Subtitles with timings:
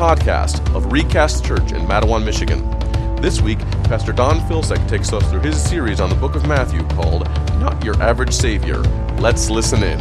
[0.00, 2.66] podcast of Recast Church in Mattawan, Michigan.
[3.20, 6.82] This week, Pastor Don Filsek takes us through his series on the book of Matthew
[6.88, 7.28] called
[7.58, 8.78] Not Your Average Savior.
[9.18, 9.98] Let's listen in.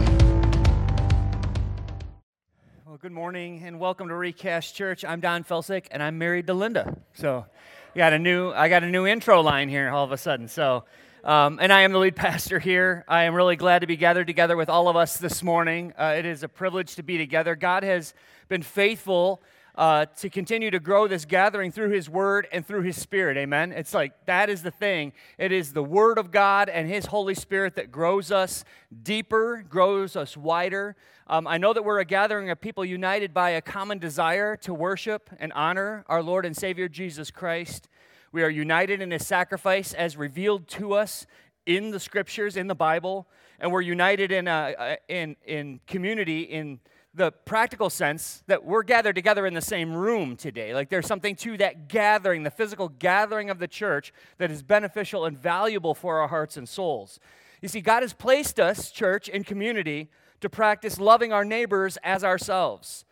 [2.85, 5.03] Well, good morning and welcome to Recast Church.
[5.03, 6.95] I'm Don Filsek and I'm married to Linda.
[7.11, 7.45] So,
[7.93, 10.47] got a new I got a new intro line here all of a sudden.
[10.47, 10.85] So,
[11.25, 13.03] um, and I am the lead pastor here.
[13.05, 15.91] I am really glad to be gathered together with all of us this morning.
[15.99, 17.53] Uh, it is a privilege to be together.
[17.57, 18.13] God has
[18.47, 19.41] been faithful
[19.79, 23.37] uh, to continue to grow this gathering through His Word and through His Spirit.
[23.37, 23.71] Amen.
[23.71, 25.13] It's like that is the thing.
[25.37, 28.65] It is the Word of God and His Holy Spirit that grows us
[29.03, 30.97] deeper, grows us wider.
[31.27, 34.73] Um, I know that we're a gathering of people united by a common desire to
[34.73, 37.87] worship and honor our Lord and Savior Jesus Christ.
[38.33, 41.25] We are united in his sacrifice as revealed to us
[41.65, 43.29] in the scriptures, in the Bible,
[43.61, 46.81] and we're united in, uh, in, in community in
[47.13, 50.73] the practical sense that we're gathered together in the same room today.
[50.73, 55.25] Like there's something to that gathering, the physical gathering of the church, that is beneficial
[55.25, 57.19] and valuable for our hearts and souls.
[57.61, 60.09] You see, God has placed us, church, in community
[60.41, 63.05] to practice loving our neighbors as ourselves.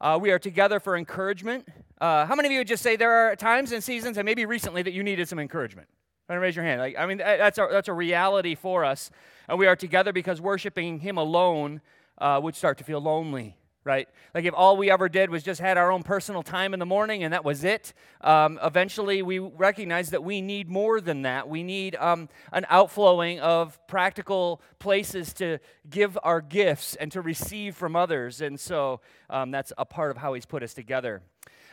[0.00, 1.66] Uh, we are together for encouragement.
[2.00, 4.46] Uh, how many of you would just say there are times and seasons, and maybe
[4.46, 5.88] recently, that you needed some encouragement?
[6.28, 6.80] raise your hand.
[6.80, 9.10] Like, I mean, that's a, that's a reality for us.
[9.48, 11.80] And we are together because worshiping Him alone
[12.18, 13.56] uh, would start to feel lonely
[13.88, 14.06] right?
[14.34, 16.84] Like if all we ever did was just had our own personal time in the
[16.84, 21.48] morning and that was it, um, eventually we recognize that we need more than that.
[21.48, 27.76] We need um, an outflowing of practical places to give our gifts and to receive
[27.76, 28.42] from others.
[28.42, 31.22] And so um, that's a part of how he's put us together.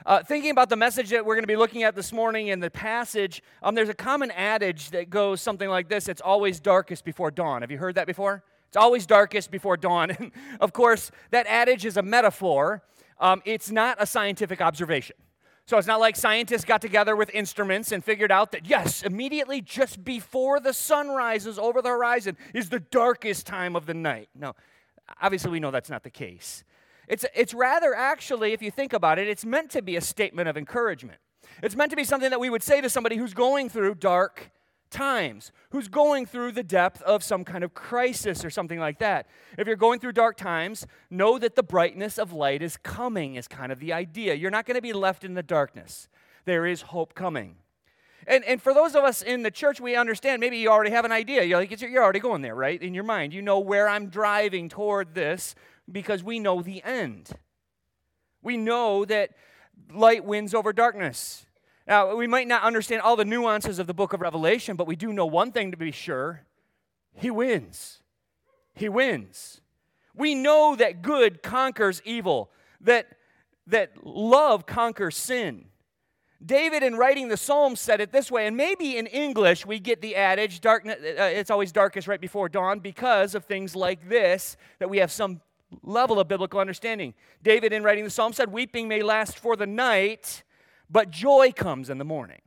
[0.06, 2.62] Uh, thinking about the message that we're going to be looking at this morning in
[2.62, 7.04] the passage, um, there's a common adage that goes something like this It's always darkest
[7.04, 7.62] before dawn.
[7.62, 8.42] Have you heard that before?
[8.76, 10.12] It's always darkest before dawn.
[10.20, 12.84] And of course, that adage is a metaphor,
[13.22, 15.16] um, it's not a scientific observation.
[15.66, 19.62] So it's not like scientists got together with instruments and figured out that, yes, immediately
[19.62, 24.28] just before the sun rises over the horizon is the darkest time of the night.
[24.36, 24.56] No,
[25.22, 26.66] obviously, we know that's not the case.
[27.08, 30.50] It's, it's rather, actually, if you think about it, it's meant to be a statement
[30.50, 31.20] of encouragement.
[31.64, 34.52] It's meant to be something that we would say to somebody who's going through dark
[34.90, 39.28] times, who's going through the depth of some kind of crisis or something like that.
[39.58, 43.48] If you're going through dark times, know that the brightness of light is coming, is
[43.48, 44.34] kind of the idea.
[44.36, 46.08] You're not going to be left in the darkness,
[46.46, 47.58] there is hope coming.
[48.28, 51.06] And, and for those of us in the church, we understand maybe you already have
[51.06, 51.44] an idea.
[51.44, 52.82] You're, like, you're already going there, right?
[52.82, 53.34] In your mind.
[53.34, 55.54] You know where I'm driving toward this
[55.92, 57.30] because we know the end.
[58.42, 59.32] We know that
[59.94, 61.46] light wins over darkness.
[61.88, 64.96] Now, we might not understand all the nuances of the book of Revelation, but we
[64.96, 66.42] do know one thing to be sure
[67.14, 68.02] He wins.
[68.74, 69.62] He wins.
[70.16, 72.50] We know that good conquers evil,
[72.82, 73.08] that,
[73.68, 75.66] that love conquers sin.
[76.44, 80.02] David, in writing the Psalms, said it this way, and maybe in English we get
[80.02, 84.58] the adage, darkness, uh, it's always darkest right before dawn, because of things like this,
[84.80, 85.42] that we have some
[85.82, 87.14] level of biblical understanding.
[87.42, 90.44] David, in writing the Psalm, said, Weeping may last for the night,
[90.90, 92.42] but joy comes in the morning.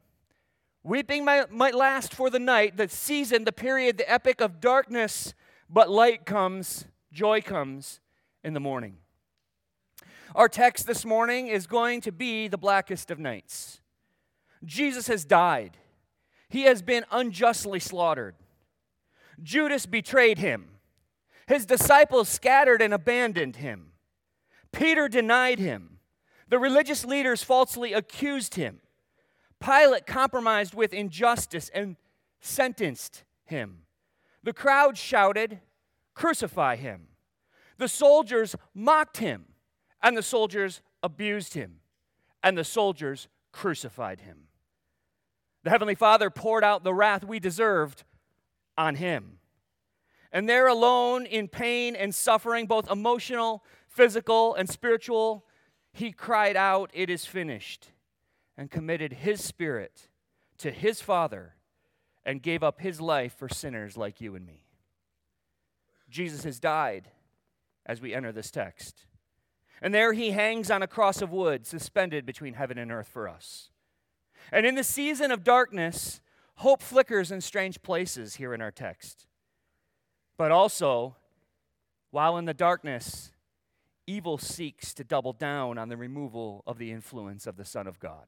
[0.83, 5.35] Weeping might, last for the night, the season, the period, the epic of darkness,
[5.69, 8.01] but light comes, joy comes
[8.43, 8.97] in the morning.
[10.35, 13.81] Our text this morning is going to be the blackest of nights.
[14.65, 15.77] Jesus has died,
[16.49, 18.37] he has been unjustly slaughtered.
[19.43, 20.69] Judas betrayed him,
[21.47, 23.93] his disciples scattered and abandoned him.
[24.73, 25.98] Peter denied him.
[26.49, 28.81] The religious leaders falsely accused him.
[29.61, 31.97] Pilate compromised with injustice and
[32.41, 33.83] sentenced him.
[34.43, 35.61] The crowd shouted,
[36.15, 37.09] Crucify him.
[37.77, 39.47] The soldiers mocked him,
[40.03, 41.77] and the soldiers abused him,
[42.43, 44.49] and the soldiers crucified him.
[45.65, 48.05] The Heavenly Father poured out the wrath we deserved
[48.77, 49.39] on him.
[50.33, 55.45] And there alone, in pain and suffering, both emotional, physical, and spiritual,
[55.99, 57.89] he cried out, It is finished,
[58.57, 60.09] and committed his spirit
[60.59, 61.55] to his Father
[62.25, 64.65] and gave up his life for sinners like you and me.
[66.11, 67.09] Jesus has died
[67.87, 69.07] as we enter this text.
[69.81, 73.29] And there he hangs on a cross of wood, suspended between heaven and earth for
[73.29, 73.71] us.
[74.51, 76.21] And in the season of darkness,
[76.57, 79.27] hope flickers in strange places here in our text.
[80.37, 81.17] But also,
[82.11, 83.31] while in the darkness,
[84.09, 88.01] evil seeks to double down on the removal of the influence of the Son of
[88.01, 88.27] God.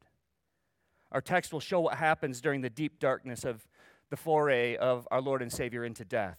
[1.10, 3.66] Our text will show what happens during the deep darkness of
[4.10, 6.38] the foray of our Lord and Savior into death.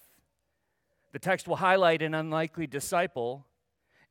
[1.12, 3.46] The text will highlight an unlikely disciple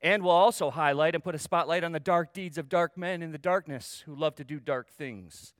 [0.03, 3.23] And we'll also highlight and put a spotlight on the dark deeds of dark men
[3.23, 5.53] in the darkness who love to do dark things.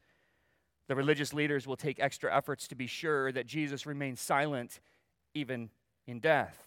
[0.89, 4.81] The religious leaders will take extra efforts to be sure that Jesus remains silent
[5.35, 5.71] even
[6.07, 6.67] in death.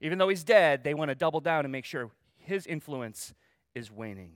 [0.00, 2.10] Even though he's dead, they want to double down and make sure
[2.48, 3.34] his influence
[3.74, 4.32] is waning.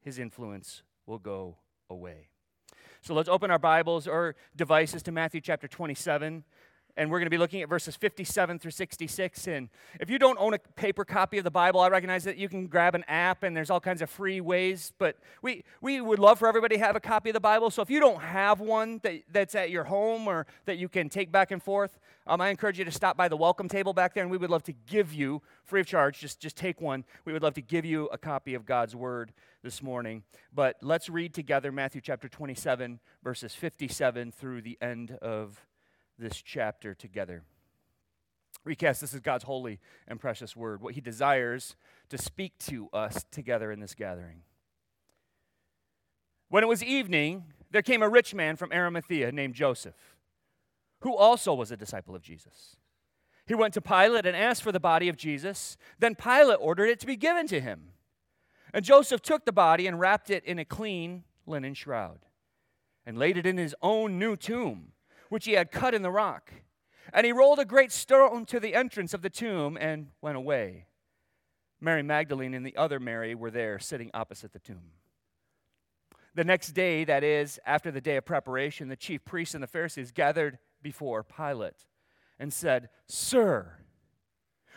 [0.00, 1.56] His influence will go
[1.88, 2.28] away.
[3.02, 6.44] So let's open our Bibles or devices to Matthew chapter 27
[6.96, 9.46] and we're going to be looking at verses 57 through 66.
[9.46, 9.68] And
[10.00, 12.66] if you don't own a paper copy of the Bible, I recognize that you can
[12.66, 14.92] grab an app and there's all kinds of free ways.
[14.98, 17.70] But we, we would love for everybody to have a copy of the Bible.
[17.70, 21.08] So if you don't have one that, that's at your home or that you can
[21.08, 24.14] take back and forth, um, I encourage you to stop by the welcome table back
[24.14, 27.04] there and we would love to give you, free of charge, just, just take one.
[27.24, 29.32] We would love to give you a copy of God's Word
[29.62, 30.22] this morning.
[30.54, 35.64] But let's read together Matthew chapter 27, verses 57 through the end of
[36.20, 37.42] this chapter together.
[38.64, 41.76] Recast, this is God's holy and precious word, what He desires
[42.10, 44.42] to speak to us together in this gathering.
[46.48, 50.16] When it was evening, there came a rich man from Arimathea named Joseph,
[51.00, 52.76] who also was a disciple of Jesus.
[53.46, 55.76] He went to Pilate and asked for the body of Jesus.
[55.98, 57.92] Then Pilate ordered it to be given to him.
[58.72, 62.20] And Joseph took the body and wrapped it in a clean linen shroud
[63.04, 64.92] and laid it in his own new tomb
[65.30, 66.52] which he had cut in the rock.
[67.12, 70.86] And he rolled a great stone to the entrance of the tomb and went away.
[71.80, 74.92] Mary Magdalene and the other Mary were there sitting opposite the tomb.
[76.34, 79.68] The next day, that is, after the day of preparation, the chief priests and the
[79.68, 81.86] Pharisees gathered before Pilate
[82.38, 83.78] and said, Sir,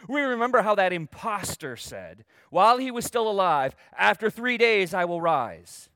[0.08, 5.06] we remember how that impostor said, while he was still alive, After three days I
[5.06, 5.90] will rise.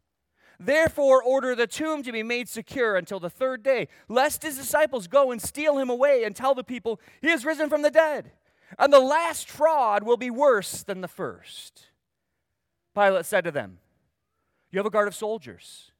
[0.59, 5.07] Therefore, order the tomb to be made secure until the third day, lest his disciples
[5.07, 8.31] go and steal him away and tell the people, He has risen from the dead.
[8.79, 11.87] And the last fraud will be worse than the first.
[12.93, 13.79] Pilate said to them,
[14.71, 15.91] You have a guard of soldiers.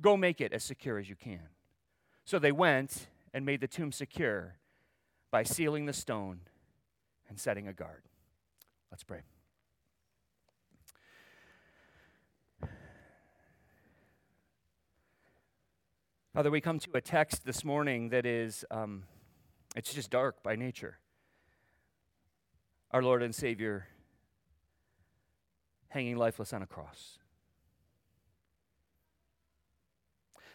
[0.00, 1.48] Go make it as secure as you can.
[2.24, 4.56] So they went and made the tomb secure
[5.30, 6.40] by sealing the stone
[7.28, 8.02] and setting a guard.
[8.90, 9.22] Let's pray.
[16.36, 19.04] Father, we come to a text this morning that is, um,
[19.74, 20.98] it's just dark by nature.
[22.90, 23.86] Our Lord and Savior
[25.88, 27.16] hanging lifeless on a cross.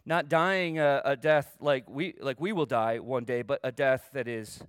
[0.06, 3.72] Not dying a, a death like we, like we will die one day, but a
[3.72, 4.64] death that is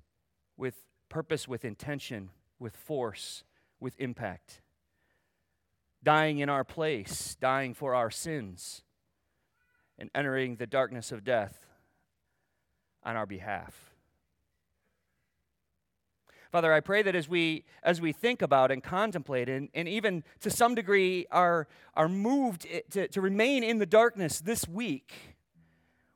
[0.57, 0.77] with
[1.11, 3.45] purpose, with intention, with force,
[3.79, 4.63] with impact.
[6.03, 8.83] Dying in our place, dying for our sins
[9.99, 11.67] and entering the darkness of death
[13.03, 13.93] on our behalf.
[16.53, 20.23] Father, I pray that as we as we think about and contemplate and, and even
[20.41, 25.15] to some degree are, are moved to, to remain in the darkness this week,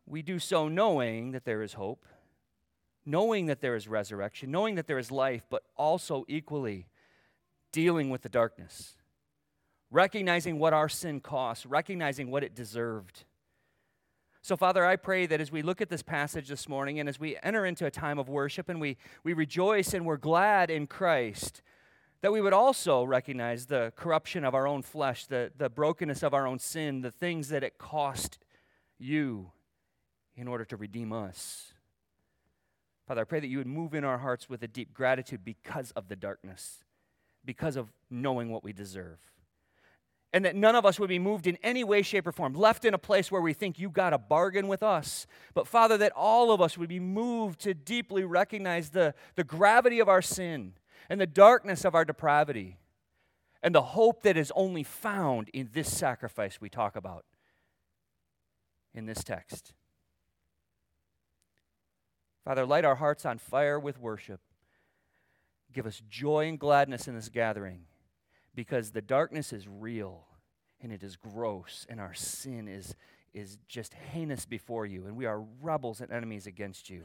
[0.04, 2.04] we do so knowing that there is hope,
[3.06, 6.86] knowing that there is resurrection, knowing that there is life, but also equally
[7.72, 8.96] dealing with the darkness,
[9.90, 13.24] recognizing what our sin cost, recognizing what it deserved
[14.46, 17.18] so, Father, I pray that as we look at this passage this morning and as
[17.18, 20.86] we enter into a time of worship and we, we rejoice and we're glad in
[20.86, 21.62] Christ,
[22.20, 26.32] that we would also recognize the corruption of our own flesh, the, the brokenness of
[26.32, 28.38] our own sin, the things that it cost
[29.00, 29.50] you
[30.36, 31.72] in order to redeem us.
[33.08, 35.90] Father, I pray that you would move in our hearts with a deep gratitude because
[35.96, 36.84] of the darkness,
[37.44, 39.18] because of knowing what we deserve
[40.36, 42.84] and that none of us would be moved in any way, shape, or form, left
[42.84, 45.26] in a place where we think you got a bargain with us.
[45.54, 49.98] But Father, that all of us would be moved to deeply recognize the, the gravity
[49.98, 50.74] of our sin
[51.08, 52.76] and the darkness of our depravity
[53.62, 57.24] and the hope that is only found in this sacrifice we talk about
[58.92, 59.72] in this text.
[62.44, 64.42] Father, light our hearts on fire with worship.
[65.72, 67.86] Give us joy and gladness in this gathering
[68.56, 70.24] because the darkness is real
[70.80, 72.96] and it is gross and our sin is,
[73.32, 77.02] is just heinous before you and we are rebels and enemies against you.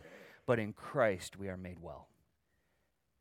[0.47, 2.07] But in Christ we are made well.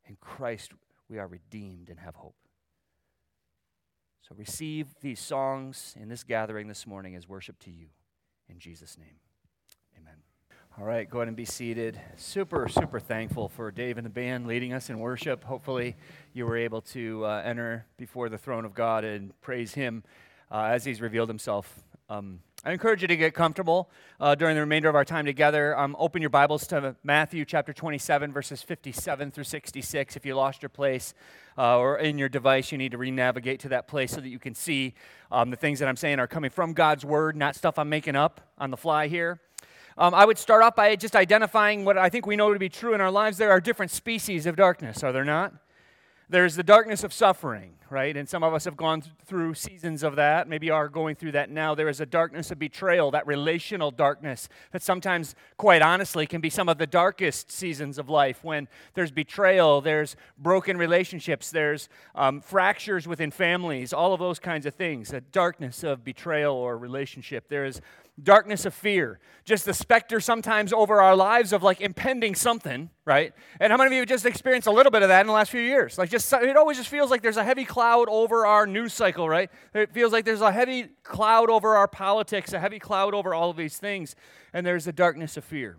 [0.07, 0.71] In Christ
[1.09, 2.35] we are redeemed and have hope.
[4.27, 7.87] So receive these songs in this gathering this morning as worship to you.
[8.49, 9.19] In Jesus' name.
[10.79, 11.99] All right, go ahead and be seated.
[12.15, 15.43] Super, super thankful for Dave and the band leading us in worship.
[15.43, 15.97] Hopefully,
[16.33, 20.01] you were able to uh, enter before the throne of God and praise Him
[20.49, 24.59] uh, as He's revealed Himself um, I encourage you to get comfortable uh, during the
[24.59, 25.79] remainder of our time together.
[25.79, 30.17] Um, open your Bibles to Matthew chapter 27, verses 57 through 66.
[30.17, 31.13] If you lost your place
[31.57, 34.27] uh, or in your device, you need to re navigate to that place so that
[34.27, 34.93] you can see
[35.31, 38.17] um, the things that I'm saying are coming from God's Word, not stuff I'm making
[38.17, 39.39] up on the fly here.
[39.97, 42.69] Um, I would start off by just identifying what I think we know to be
[42.69, 43.37] true in our lives.
[43.37, 45.53] There are different species of darkness, are there not?
[46.31, 48.15] There's the darkness of suffering, right?
[48.15, 51.49] And some of us have gone through seasons of that, maybe are going through that
[51.49, 51.75] now.
[51.75, 56.49] There is a darkness of betrayal, that relational darkness that sometimes, quite honestly, can be
[56.49, 62.39] some of the darkest seasons of life when there's betrayal, there's broken relationships, there's um,
[62.39, 65.11] fractures within families, all of those kinds of things.
[65.11, 67.49] A darkness of betrayal or relationship.
[67.49, 67.81] There is
[68.23, 73.33] darkness of fear, just the specter sometimes over our lives of like impending something, right?
[73.59, 75.51] And how many of you just experienced a little bit of that in the last
[75.51, 75.97] few years?
[75.97, 79.27] Like just it always just feels like there's a heavy cloud over our news cycle,
[79.27, 79.49] right?
[79.73, 83.49] It feels like there's a heavy cloud over our politics, a heavy cloud over all
[83.49, 84.15] of these things,
[84.53, 85.77] and there's the darkness of fear.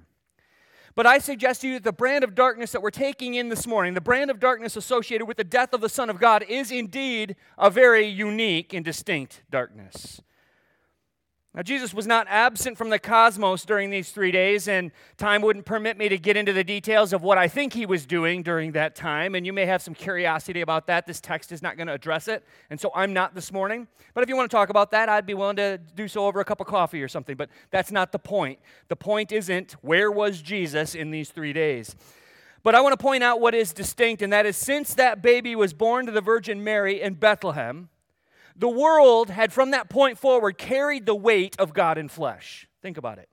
[0.95, 3.67] But I suggest to you that the brand of darkness that we're taking in this
[3.67, 6.71] morning, the brand of darkness associated with the death of the Son of God, is
[6.71, 10.21] indeed a very unique and distinct darkness.
[11.55, 15.67] Now, Jesus was not absent from the cosmos during these three days, and time wouldn't
[15.67, 18.73] permit me to get into the details of what I think he was doing during
[18.73, 19.35] that time.
[19.35, 21.07] And you may have some curiosity about that.
[21.07, 23.87] This text is not going to address it, and so I'm not this morning.
[24.15, 26.41] But if you want to talk about that, I'd be willing to do so over
[26.41, 27.37] a cup of coffee or something.
[27.37, 28.59] But that's not the point.
[28.89, 31.95] The point isn't where was Jesus in these three days.
[32.63, 35.55] But I want to point out what is distinct, and that is since that baby
[35.55, 37.91] was born to the Virgin Mary in Bethlehem,
[38.57, 42.69] the world had from that point forward carried the weight of God in flesh.
[42.81, 43.29] Think about it.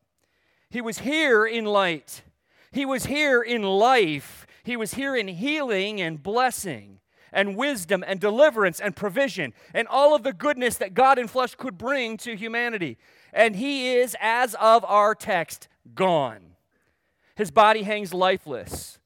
[0.70, 2.24] He was here in light,
[2.72, 7.00] He was here in life, He was here in healing and blessing
[7.32, 11.56] and wisdom and deliverance and provision and all of the goodness that God in flesh
[11.56, 12.98] could bring to humanity.
[13.32, 16.56] And He is, as of our text, gone.
[17.36, 19.00] His body hangs lifeless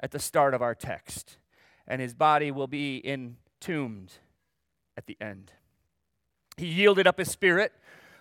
[0.00, 1.38] at the start of our text,
[1.86, 4.12] and his body will be entombed
[4.96, 5.52] at the end.
[6.58, 7.72] He yielded up his spirit,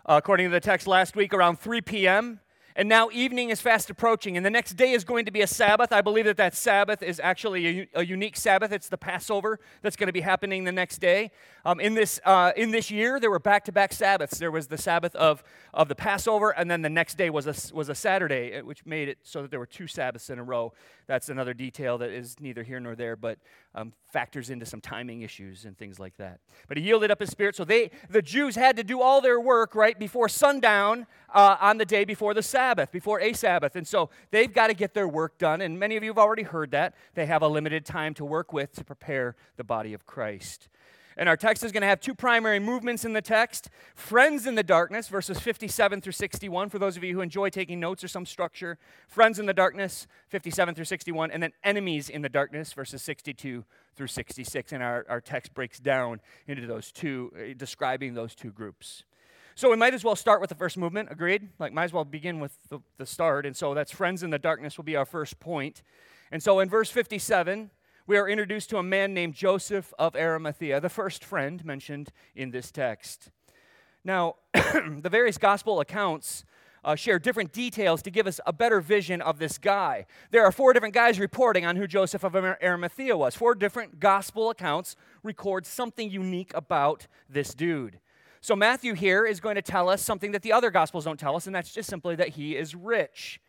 [0.06, 2.40] uh, according to the text last week, around 3 p.m.
[2.78, 5.48] And now evening is fast approaching, and the next day is going to be a
[5.48, 5.92] Sabbath.
[5.92, 8.72] I believe that that Sabbath is actually a, a unique Sabbath.
[8.72, 11.32] It's the Passover that's going to be happening the next day.
[11.66, 14.38] Um, in, this, uh, in this year, there were back to back Sabbaths.
[14.38, 17.76] There was the Sabbath of, of the Passover, and then the next day was a,
[17.76, 20.44] was a Saturday, uh, which made it so that there were two Sabbaths in a
[20.44, 20.72] row.
[21.08, 23.40] That's another detail that is neither here nor there, but
[23.78, 26.40] um, factors into some timing issues and things like that.
[26.68, 29.40] But he yielded up his spirit, so they, the Jews had to do all their
[29.40, 33.76] work right before sundown uh, on the day before the Sabbath, before a Sabbath.
[33.76, 35.62] And so they've got to get their work done.
[35.62, 36.96] And many of you have already heard that.
[37.14, 40.70] They have a limited time to work with to prepare the body of Christ.
[41.18, 44.54] And our text is going to have two primary movements in the text Friends in
[44.54, 48.08] the Darkness, verses 57 through 61, for those of you who enjoy taking notes or
[48.08, 48.78] some structure.
[49.08, 53.66] Friends in the Darkness, 57 through 61, and then Enemies in the Darkness, verses 62
[53.96, 54.72] through 66.
[54.72, 59.04] And our, our text breaks down into those two, uh, describing those two groups.
[59.56, 61.50] So we might as well start with the first movement, agreed?
[61.58, 63.44] Like, might as well begin with the, the start.
[63.48, 65.82] And so that's Friends in the Darkness will be our first point.
[66.32, 67.72] And so in verse 57,
[68.08, 72.52] we are introduced to a man named Joseph of Arimathea, the first friend mentioned in
[72.52, 73.30] this text.
[74.06, 76.46] Now, the various gospel accounts
[76.86, 80.06] uh, share different details to give us a better vision of this guy.
[80.32, 83.36] There are four different guys reporting on who Joseph of Arimathea was.
[83.36, 88.00] Four different gospel accounts record something unique about this dude.
[88.40, 91.36] So, Matthew here is going to tell us something that the other gospels don't tell
[91.36, 93.42] us, and that's just simply that he is rich.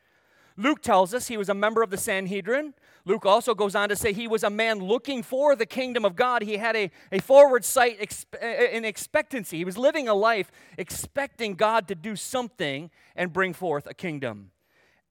[0.58, 2.74] Luke tells us he was a member of the Sanhedrin.
[3.04, 6.16] Luke also goes on to say he was a man looking for the kingdom of
[6.16, 6.42] God.
[6.42, 9.58] He had a, a forward sight exp- in expectancy.
[9.58, 14.50] He was living a life expecting God to do something and bring forth a kingdom.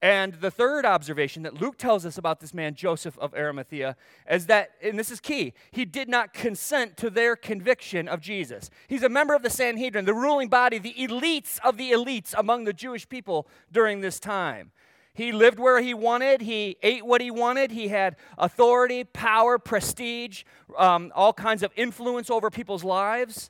[0.02, 3.96] And the third observation that Luke tells us about this man, Joseph of Arimathea,
[4.30, 8.70] is that, and this is key, he did not consent to their conviction of Jesus.
[8.90, 12.66] He's a member of the Sanhedrin, the ruling body, the elites of the elites among
[12.66, 14.72] the Jewish people during this time.
[15.18, 16.42] He lived where he wanted.
[16.42, 17.72] He ate what he wanted.
[17.72, 20.44] He had authority, power, prestige,
[20.78, 23.50] um, all kinds of influence over people's lives.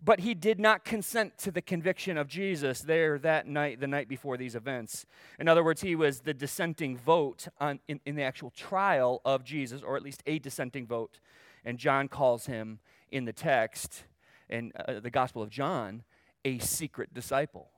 [0.00, 4.08] But he did not consent to the conviction of Jesus there that night, the night
[4.08, 5.06] before these events.
[5.40, 9.42] In other words, he was the dissenting vote on, in, in the actual trial of
[9.42, 11.18] Jesus, or at least a dissenting vote.
[11.64, 12.78] And John calls him
[13.10, 14.04] in the text,
[14.48, 16.04] in uh, the Gospel of John,
[16.44, 17.70] a secret disciple.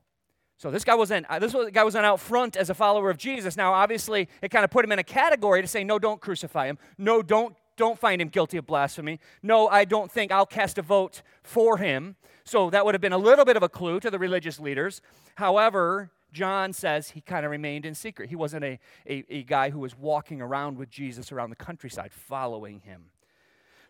[0.61, 3.57] So this guy wasn't uh, this guy wasn't out front as a follower of Jesus.
[3.57, 6.67] Now, obviously, it kind of put him in a category to say, no, don't crucify
[6.67, 6.77] him.
[6.99, 9.21] No, don't don't find him guilty of blasphemy.
[9.43, 12.17] No, I don't think I'll cast a vote for him.
[12.45, 15.01] So that would have been a little bit of a clue to the religious leaders.
[15.37, 18.29] However, John says he kind of remained in secret.
[18.29, 22.13] He wasn't a, a, a, guy who was walking around with Jesus around the countryside
[22.13, 23.07] following him.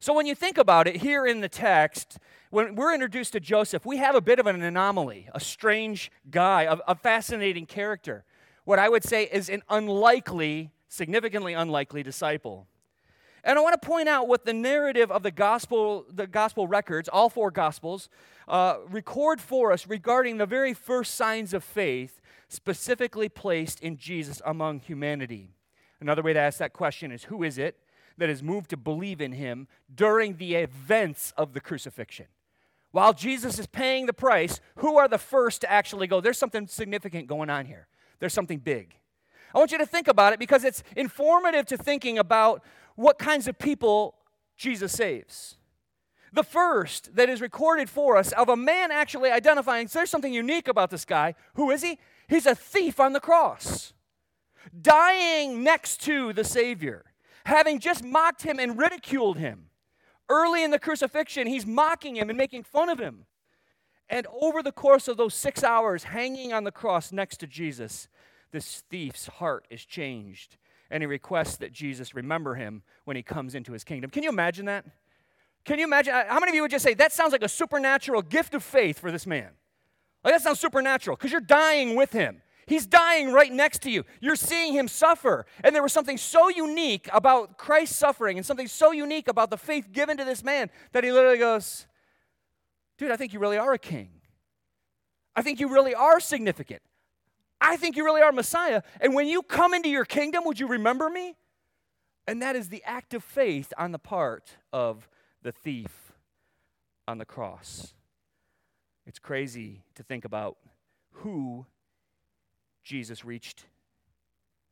[0.02, 2.16] So when you think about it, here in the text,
[2.48, 6.62] when we're introduced to Joseph, we have a bit of an anomaly, a strange guy,
[6.62, 8.24] a, a fascinating character.
[8.64, 12.66] What I would say is an unlikely, significantly unlikely disciple.
[13.44, 17.06] And I want to point out what the narrative of the gospel, the gospel records,
[17.06, 18.08] all four gospels,
[18.48, 24.40] uh, record for us regarding the very first signs of faith specifically placed in Jesus
[24.46, 25.50] among humanity.
[26.00, 27.76] Another way to ask that question is who is it
[28.20, 32.26] that is moved to believe in him during the events of the crucifixion?
[32.92, 36.20] While Jesus is paying the price, who are the first to actually go?
[36.20, 37.86] There's something significant going on here.
[38.18, 38.94] There's something big.
[39.54, 42.62] I want you to think about it because it's informative to thinking about
[42.94, 44.14] what kinds of people
[44.56, 45.56] Jesus saves.
[46.32, 50.68] The first that is recorded for us of a man actually identifying there's something unique
[50.68, 51.34] about this guy.
[51.54, 51.98] Who is he?
[52.28, 53.92] He's a thief on the cross,
[54.80, 57.04] dying next to the Savior,
[57.44, 59.66] having just mocked him and ridiculed him.
[60.28, 63.26] Early in the crucifixion, he's mocking him and making fun of him.
[64.08, 68.08] And over the course of those six hours hanging on the cross next to Jesus,
[68.52, 70.56] this thief's heart is changed.
[70.90, 74.10] And he requests that Jesus remember him when he comes into his kingdom.
[74.10, 74.84] Can you imagine that?
[75.64, 76.12] Can you imagine?
[76.12, 78.98] How many of you would just say, that sounds like a supernatural gift of faith
[78.98, 79.50] for this man?
[80.24, 82.42] Like, that sounds supernatural because you're dying with him.
[82.70, 84.04] He's dying right next to you.
[84.20, 85.44] You're seeing him suffer.
[85.64, 89.56] And there was something so unique about Christ's suffering and something so unique about the
[89.56, 91.88] faith given to this man that he literally goes,
[92.96, 94.10] Dude, I think you really are a king.
[95.34, 96.80] I think you really are significant.
[97.60, 98.82] I think you really are Messiah.
[99.00, 101.34] And when you come into your kingdom, would you remember me?
[102.28, 105.08] And that is the act of faith on the part of
[105.42, 106.12] the thief
[107.08, 107.94] on the cross.
[109.06, 110.56] It's crazy to think about
[111.10, 111.66] who
[112.82, 113.66] Jesus reached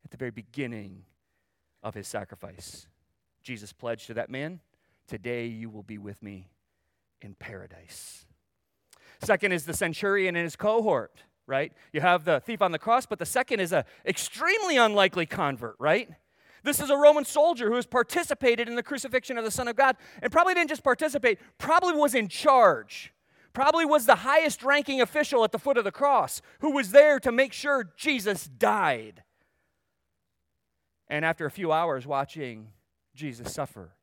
[0.05, 1.05] at the very beginning
[1.83, 2.87] of his sacrifice.
[3.43, 4.61] Jesus pledged to that man,
[5.09, 6.51] Today you will be with me
[7.23, 8.27] in paradise.
[9.23, 11.73] Second is the centurion and his cohort, right?
[11.95, 15.77] You have the thief on the cross, but the second is an extremely unlikely convert,
[15.81, 16.11] right?
[16.63, 19.77] This is a Roman soldier who has participated in the crucifixion of the Son of
[19.77, 23.15] God and probably didn't just participate, probably was in charge.
[23.53, 27.19] Probably was the highest ranking official at the foot of the cross who was there
[27.21, 29.23] to make sure Jesus died.
[31.09, 32.69] And after a few hours watching
[33.15, 33.95] Jesus suffer,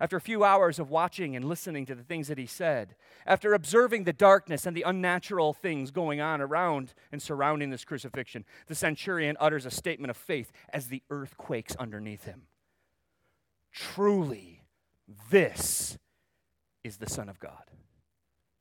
[0.00, 3.54] after a few hours of watching and listening to the things that he said, after
[3.54, 8.74] observing the darkness and the unnatural things going on around and surrounding this crucifixion, the
[8.74, 12.42] centurion utters a statement of faith as the earth quakes underneath him.
[13.72, 14.64] Truly,
[15.30, 15.98] this
[16.82, 17.70] is the Son of God.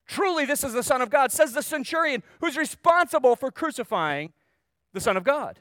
[0.08, 4.34] Truly, this is the Son of God, says the centurion who's responsible for crucifying
[4.94, 5.60] the Son of God.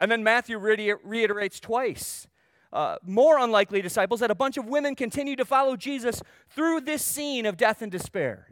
[0.00, 2.26] And then Matthew reiterates twice
[2.74, 7.04] uh, more unlikely disciples that a bunch of women continue to follow Jesus through this
[7.04, 8.48] scene of death and despair.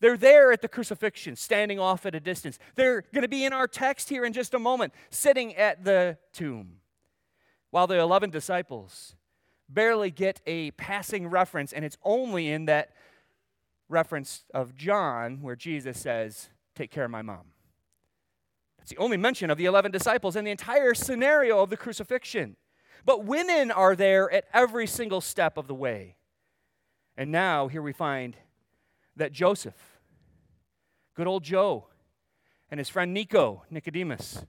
[0.00, 2.58] They're there at the crucifixion, standing off at a distance.
[2.74, 6.18] They're going to be in our text here in just a moment, sitting at the
[6.32, 6.78] tomb.
[7.70, 9.14] While the 11 disciples
[9.68, 12.90] barely get a passing reference, and it's only in that
[13.90, 17.52] reference of John where Jesus says, Take care of my mom.
[18.78, 22.56] That's the only mention of the 11 disciples in the entire scenario of the crucifixion.
[23.04, 26.16] But women are there at every single step of the way.
[27.16, 28.36] And now, here we find
[29.16, 30.00] that Joseph,
[31.14, 31.88] good old Joe,
[32.70, 34.46] and his friend Nico, Nicodemus,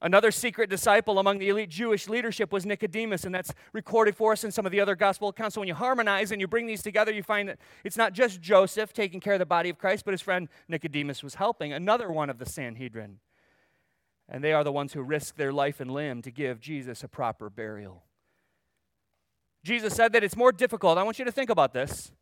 [0.00, 4.44] Another secret disciple among the elite Jewish leadership was Nicodemus, and that's recorded for us
[4.44, 5.54] in some of the other gospel accounts.
[5.54, 8.40] So when you harmonize and you bring these together, you find that it's not just
[8.40, 12.12] Joseph taking care of the body of Christ, but his friend Nicodemus was helping, another
[12.12, 13.18] one of the Sanhedrin.
[14.28, 17.08] And they are the ones who risk their life and limb to give Jesus a
[17.08, 18.04] proper burial.
[19.64, 20.96] Jesus said that it's more difficult.
[20.96, 22.12] I want you to think about this.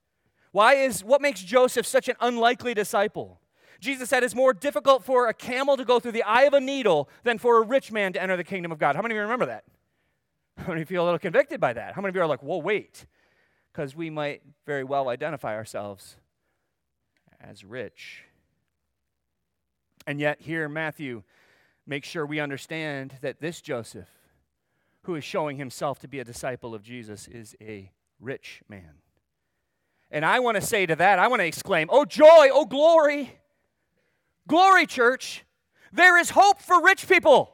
[0.51, 3.41] Why is what makes Joseph such an unlikely disciple?
[3.81, 6.61] Jesus said it's more difficult for a camel to go through the eye of a
[6.61, 8.97] needle than for a rich man to enter the kingdom of God.
[8.97, 9.65] How many of you remember that?
[10.57, 11.95] How many of you feel a little convicted by that?
[11.95, 13.07] How many of you are like, whoa, wait?
[13.73, 16.17] Because we might very well identify ourselves
[17.41, 18.23] as rich.
[20.07, 21.25] And yet, here Matthew
[21.87, 24.09] makes sure we understand that this Joseph,
[25.03, 29.01] who is showing himself to be a disciple of Jesus, is a rich man.
[30.11, 33.39] And I want to say to that, I want to exclaim, Oh, joy, oh, glory.
[34.47, 35.45] Glory, church.
[35.93, 37.53] There is hope for rich people.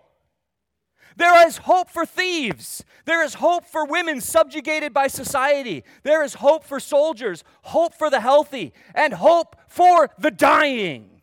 [1.17, 2.85] There is hope for thieves.
[3.05, 5.85] There is hope for women subjugated by society.
[6.03, 11.23] There is hope for soldiers, hope for the healthy, and hope for the dying.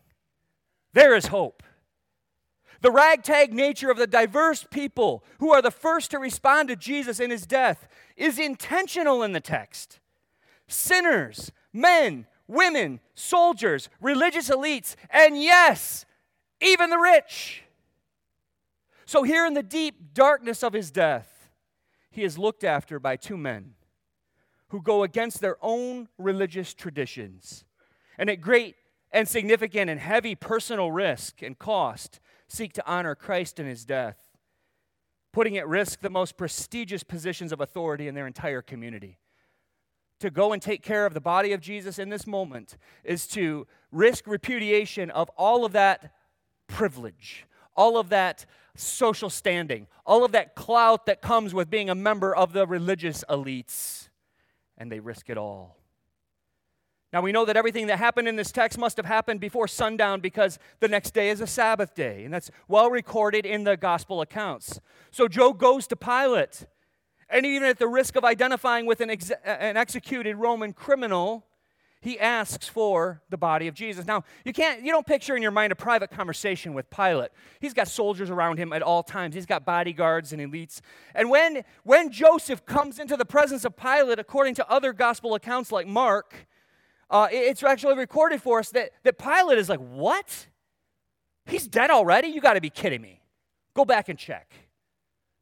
[0.92, 1.62] There is hope.
[2.82, 7.20] The ragtag nature of the diverse people who are the first to respond to Jesus
[7.20, 10.00] in his death is intentional in the text.
[10.66, 16.04] Sinners, men, women, soldiers, religious elites, and yes,
[16.60, 17.62] even the rich.
[19.06, 21.50] So, here in the deep darkness of his death,
[22.10, 23.74] he is looked after by two men
[24.68, 27.64] who go against their own religious traditions
[28.18, 28.76] and at great
[29.12, 34.18] and significant and heavy personal risk and cost seek to honor Christ in his death,
[35.32, 39.18] putting at risk the most prestigious positions of authority in their entire community.
[40.20, 43.66] To go and take care of the body of Jesus in this moment is to
[43.90, 46.14] risk repudiation of all of that
[46.66, 51.94] privilege, all of that social standing, all of that clout that comes with being a
[51.94, 54.08] member of the religious elites.
[54.76, 55.76] And they risk it all.
[57.12, 60.20] Now we know that everything that happened in this text must have happened before sundown
[60.20, 64.20] because the next day is a Sabbath day, and that's well recorded in the gospel
[64.20, 64.80] accounts.
[65.10, 66.66] So Joe goes to Pilate,
[67.30, 71.46] and even at the risk of identifying with an, ex- an executed Roman criminal,
[72.02, 74.06] he asks for the body of Jesus.
[74.06, 77.30] Now, you can't you don't picture in your mind a private conversation with Pilate.
[77.60, 79.34] He's got soldiers around him at all times.
[79.34, 80.80] He's got bodyguards and elites.
[81.14, 85.70] And when when Joseph comes into the presence of Pilate according to other gospel accounts
[85.70, 86.46] like Mark,
[87.10, 90.46] uh, it's actually recorded for us that, that Pilate is like, What?
[91.44, 92.28] He's dead already?
[92.28, 93.20] You got to be kidding me.
[93.74, 94.52] Go back and check.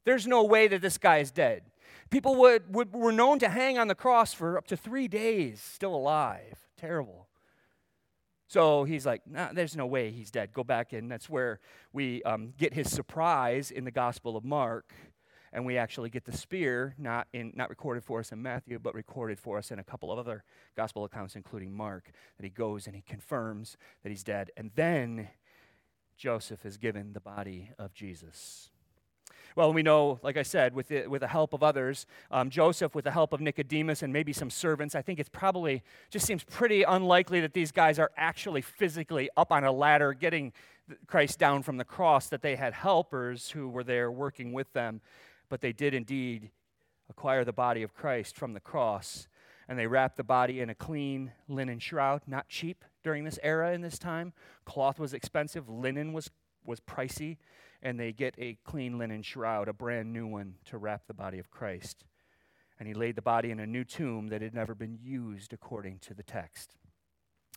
[0.05, 1.63] There's no way that this guy is dead.
[2.09, 5.61] People would, would, were known to hang on the cross for up to three days,
[5.61, 6.57] still alive.
[6.77, 7.27] Terrible.
[8.47, 10.53] So he's like, nah, there's no way he's dead.
[10.53, 11.07] Go back in.
[11.07, 11.59] That's where
[11.93, 14.91] we um, get his surprise in the Gospel of Mark
[15.51, 18.93] and we actually get the spear not in not recorded for us in Matthew, but
[18.93, 20.43] recorded for us in a couple of other
[20.75, 25.29] gospel accounts, including Mark, that he goes and he confirms that he's dead, and then
[26.17, 28.69] Joseph is given the body of Jesus.
[29.55, 32.95] Well, we know, like I said, with the, with the help of others, um, Joseph,
[32.95, 36.43] with the help of Nicodemus and maybe some servants, I think it's probably just seems
[36.43, 40.53] pretty unlikely that these guys are actually physically up on a ladder getting
[41.07, 45.01] Christ down from the cross, that they had helpers who were there working with them
[45.49, 46.51] but they did indeed
[47.09, 49.27] acquire the body of Christ from the cross.
[49.67, 53.73] And they wrapped the body in a clean linen shroud, not cheap during this era
[53.73, 54.33] in this time.
[54.65, 56.29] Cloth was expensive, linen was,
[56.65, 57.37] was pricey,
[57.81, 61.39] and they get a clean linen shroud, a brand new one, to wrap the body
[61.39, 62.05] of Christ.
[62.79, 65.99] And he laid the body in a new tomb that had never been used according
[65.99, 66.75] to the text.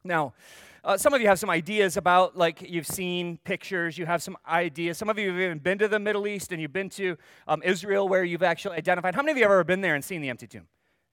[0.05, 0.35] Now,
[0.83, 4.37] uh, some of you have some ideas about, like, you've seen pictures, you have some
[4.49, 4.99] ideas.
[4.99, 7.63] Some of you have even been to the Middle East and you've been to um,
[7.65, 9.15] Israel where you've actually identified.
[9.15, 10.67] How many of you have ever been there and seen the empty tomb?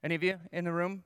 [0.03, 1.03] Any of you in the room?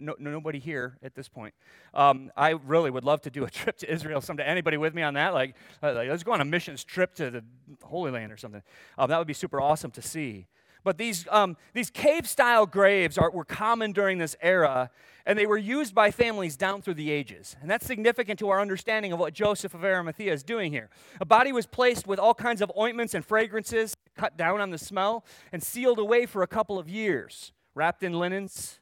[0.00, 1.54] No, nobody here at this point.
[1.94, 4.44] Um, I really would love to do a trip to Israel someday.
[4.44, 5.34] Anybody with me on that?
[5.34, 7.44] Like, uh, like let's go on a missions trip to the
[7.82, 8.62] Holy Land or something.
[8.98, 10.46] Um, that would be super awesome to see.
[10.82, 14.90] But these, um, these cave style graves are, were common during this era,
[15.26, 17.56] and they were used by families down through the ages.
[17.60, 20.88] And that's significant to our understanding of what Joseph of Arimathea is doing here.
[21.20, 24.78] A body was placed with all kinds of ointments and fragrances, cut down on the
[24.78, 28.79] smell, and sealed away for a couple of years, wrapped in linens.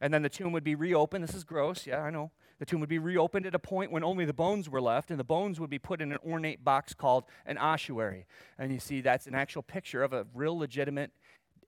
[0.00, 1.24] And then the tomb would be reopened.
[1.24, 2.30] This is gross, yeah, I know.
[2.58, 5.20] The tomb would be reopened at a point when only the bones were left, and
[5.20, 8.26] the bones would be put in an ornate box called an ossuary.
[8.58, 11.12] And you see, that's an actual picture of a real legitimate,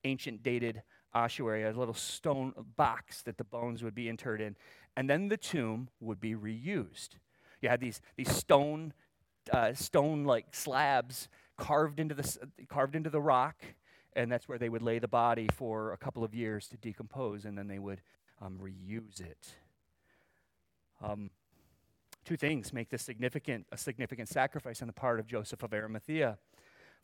[0.04, 0.82] ancient dated
[1.14, 4.56] ossuary, a little stone box that the bones would be interred in.
[4.96, 7.10] And then the tomb would be reused.
[7.60, 8.92] You had these, these stone,
[9.52, 12.38] uh, stone like slabs carved into, the,
[12.68, 13.56] carved into the rock,
[14.14, 17.44] and that's where they would lay the body for a couple of years to decompose,
[17.44, 18.00] and then they would
[18.40, 19.54] um, reuse it.
[21.02, 21.30] Um,
[22.24, 26.38] two things make this significant, a significant sacrifice on the part of Joseph of Arimathea.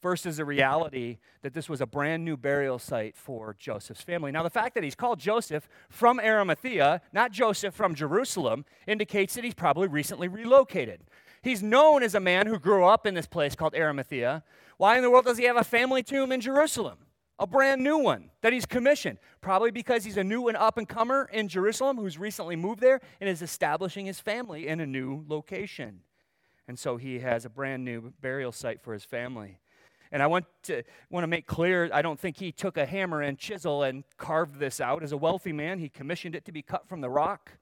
[0.01, 4.33] First is the reality that this was a brand new burial site for Joseph's family.
[4.33, 9.45] Now, the fact that he's called Joseph from Arimathea, not Joseph from Jerusalem, indicates that
[9.45, 11.01] he's probably recently relocated.
[11.41, 14.43] He's known as a man who grew up in this place called Arimathea.
[14.77, 16.99] Why in the world does he have a family tomb in Jerusalem?
[17.39, 19.19] A brand new one that he's commissioned.
[19.41, 23.01] Probably because he's a new and up and comer in Jerusalem who's recently moved there
[23.21, 26.01] and is establishing his family in a new location.
[26.67, 29.59] And so he has a brand new burial site for his family.
[30.13, 33.21] And I want to want to make clear I don't think he took a hammer
[33.21, 35.03] and chisel and carved this out.
[35.03, 37.59] As a wealthy man, he commissioned it to be cut from the rock.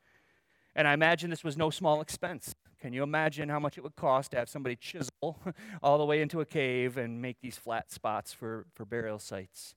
[0.75, 3.95] And I imagine this was no small expense Can you imagine how much it would
[3.95, 5.39] cost to have somebody chisel
[5.85, 9.77] all the way into a cave and make these flat spots for, for burial sites?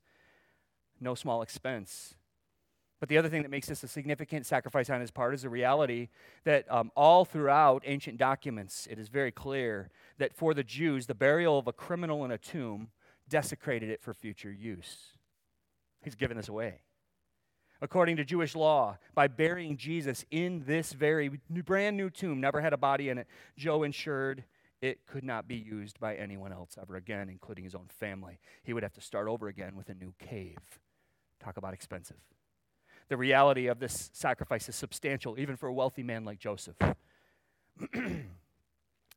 [0.99, 2.15] No small expense.
[2.99, 5.51] But the other thing that makes this a significant sacrifice on his part is the
[5.51, 6.09] reality
[6.45, 11.13] that um, all throughout ancient documents, it is very clear that for the Jews, the
[11.13, 12.89] burial of a criminal in a tomb
[13.29, 15.09] desecrated it for future use.
[16.01, 16.84] He's given this away
[17.81, 22.73] according to Jewish law, by burying Jesus in this very brand new tomb, never had
[22.73, 24.43] a body in it, Joe ensured
[24.81, 28.39] it could not be used by anyone else ever again, including his own family.
[28.63, 30.57] He would have to start over again with a new cave.
[31.39, 32.17] Talk about expensive.
[33.07, 36.75] The reality of this sacrifice is substantial, even for a wealthy man like Joseph.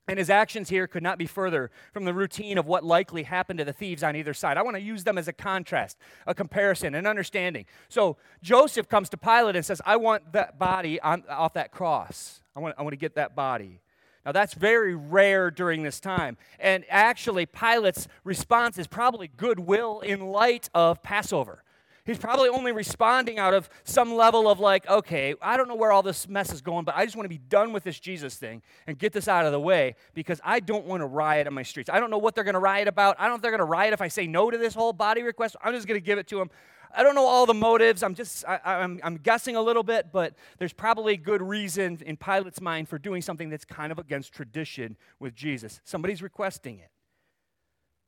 [0.08, 3.58] And his actions here could not be further from the routine of what likely happened
[3.58, 4.56] to the thieves on either side.
[4.56, 7.66] I want to use them as a contrast, a comparison, an understanding.
[7.90, 12.40] So Joseph comes to Pilate and says, I want that body on, off that cross.
[12.56, 13.80] I want, I want to get that body.
[14.24, 16.36] Now, that's very rare during this time.
[16.58, 21.62] And actually, Pilate's response is probably goodwill in light of Passover.
[22.08, 25.92] He's probably only responding out of some level of like, okay, I don't know where
[25.92, 28.36] all this mess is going, but I just want to be done with this Jesus
[28.36, 31.52] thing and get this out of the way because I don't want to riot on
[31.52, 31.90] my streets.
[31.90, 33.16] I don't know what they're going to riot about.
[33.18, 34.94] I don't know if they're going to riot if I say no to this whole
[34.94, 35.56] body request.
[35.62, 36.48] I'm just going to give it to them.
[36.96, 38.02] I don't know all the motives.
[38.02, 42.16] I'm just, I, I'm, I'm guessing a little bit, but there's probably good reason in
[42.16, 45.82] Pilate's mind for doing something that's kind of against tradition with Jesus.
[45.84, 46.88] Somebody's requesting it.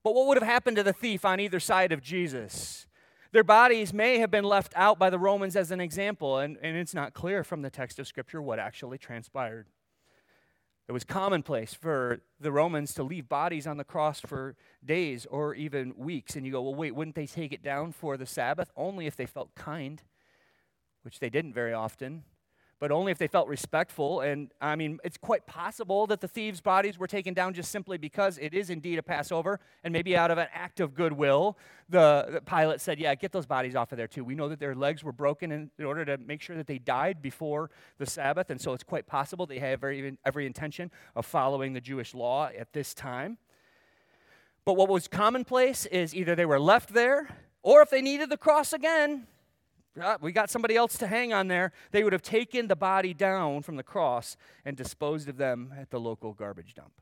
[0.02, 2.86] But what would have happened to the thief on either side of Jesus?
[3.32, 6.76] Their bodies may have been left out by the Romans as an example, and, and
[6.76, 9.68] it's not clear from the text of Scripture what actually transpired.
[10.88, 15.54] It was commonplace for the Romans to leave bodies on the cross for days or
[15.54, 16.34] even weeks.
[16.34, 18.72] And you go, well, wait, wouldn't they take it down for the Sabbath?
[18.76, 20.02] Only if they felt kind,
[21.02, 22.24] which they didn't very often
[22.80, 24.22] but only if they felt respectful.
[24.22, 27.98] And I mean, it's quite possible that the thieves' bodies were taken down just simply
[27.98, 31.56] because it is indeed a Passover, and maybe out of an act of goodwill,
[31.88, 34.24] the, the said, "Yeah, get those bodies off of there too.
[34.24, 36.78] We know that their legs were broken in, in order to make sure that they
[36.78, 41.26] died before the Sabbath, and so it's quite possible they had every, every intention of
[41.26, 43.36] following the Jewish law at this time."
[44.64, 47.28] But what was commonplace is either they were left there,
[47.62, 49.26] or if they needed the cross again,
[50.00, 51.72] Ah, we got somebody else to hang on there.
[51.90, 55.90] They would have taken the body down from the cross and disposed of them at
[55.90, 56.92] the local garbage dump.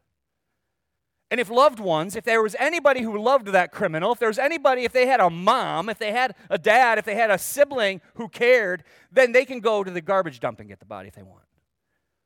[1.31, 4.38] And if loved ones, if there was anybody who loved that criminal, if there was
[4.38, 7.37] anybody, if they had a mom, if they had a dad, if they had a
[7.37, 11.09] sibling who cared, then they can go to the garbage dump and get the body
[11.09, 11.44] if they want.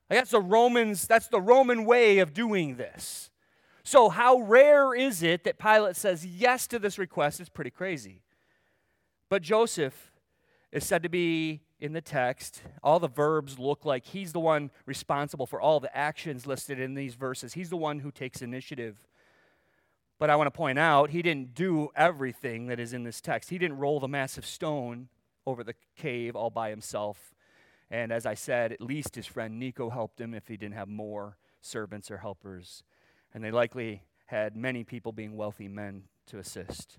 [0.08, 3.30] Like that's the Romans, that's the Roman way of doing this.
[3.82, 7.40] So how rare is it that Pilate says yes to this request?
[7.40, 8.22] It's pretty crazy.
[9.28, 10.11] But Joseph
[10.72, 12.62] is said to be in the text.
[12.82, 16.94] All the verbs look like he's the one responsible for all the actions listed in
[16.94, 17.52] these verses.
[17.52, 19.06] He's the one who takes initiative.
[20.18, 23.50] But I want to point out, he didn't do everything that is in this text.
[23.50, 25.08] He didn't roll the massive stone
[25.46, 27.34] over the cave all by himself.
[27.90, 30.88] And as I said, at least his friend Nico helped him if he didn't have
[30.88, 32.84] more servants or helpers.
[33.34, 36.98] And they likely had many people being wealthy men to assist.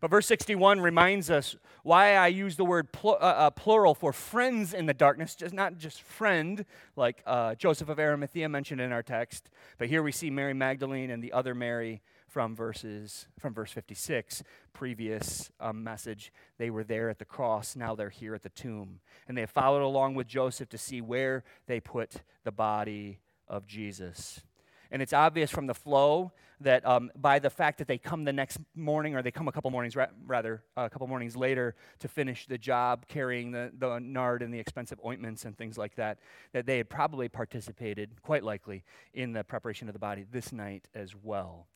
[0.00, 4.12] But verse 61 reminds us why I use the word pl- uh, uh, plural for
[4.12, 6.64] friends in the darkness, just not just friend,
[6.96, 11.10] like uh, Joseph of Arimathea mentioned in our text, but here we see Mary Magdalene
[11.10, 16.32] and the other Mary from verses from verse 56 previous um, message.
[16.58, 17.76] They were there at the cross.
[17.76, 19.00] Now they're here at the tomb.
[19.26, 24.42] And they followed along with joseph to see where they put the body of jesus
[24.90, 28.32] and it's obvious from the flow that um, by the fact that they come the
[28.32, 31.74] next morning, or they come a couple mornings, ra- rather, uh, a couple mornings later
[31.98, 35.94] to finish the job carrying the, the nard and the expensive ointments and things like
[35.96, 36.18] that,
[36.52, 40.88] that they had probably participated, quite likely, in the preparation of the body this night
[40.94, 41.66] as well.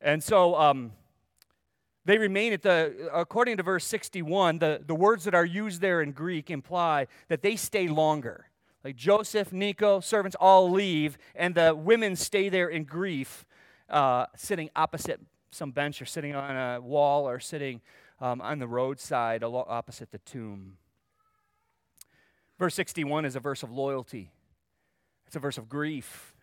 [0.00, 0.92] And so, um,
[2.04, 6.02] they remain at the, according to verse 61, the, the words that are used there
[6.02, 8.46] in Greek imply that they stay longer.
[8.84, 13.46] Like Joseph, Nico, servants all leave, and the women stay there in grief,
[13.88, 15.20] uh, sitting opposite
[15.50, 17.80] some bench or sitting on a wall or sitting
[18.20, 20.76] um, on the roadside opposite the tomb.
[22.58, 24.30] Verse 61 is a verse of loyalty,
[25.26, 26.34] it's a verse of grief,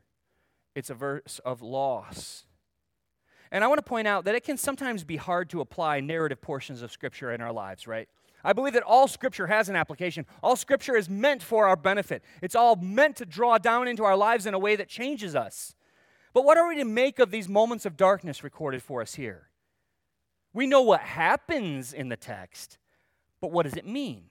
[0.75, 2.45] it's a verse of loss.
[3.53, 6.41] And I want to point out that it can sometimes be hard to apply narrative
[6.41, 8.07] portions of Scripture in our lives, right?
[8.43, 10.25] I believe that all Scripture has an application.
[10.41, 12.23] All Scripture is meant for our benefit.
[12.41, 15.75] It's all meant to draw down into our lives in a way that changes us.
[16.33, 19.49] But what are we to make of these moments of darkness recorded for us here?
[20.53, 22.77] We know what happens in the text,
[23.39, 24.25] but what does it mean?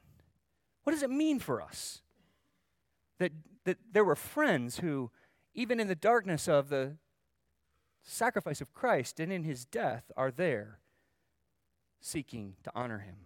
[0.85, 2.03] What does it mean for us?
[3.19, 3.33] That,
[3.65, 5.11] that there were friends who
[5.55, 6.97] even in the darkness of the
[8.03, 10.79] sacrifice of Christ and in his death, are there
[12.01, 13.17] seeking to honor him.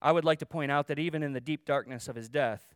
[0.00, 2.74] I would like to point out that even in the deep darkness of his death,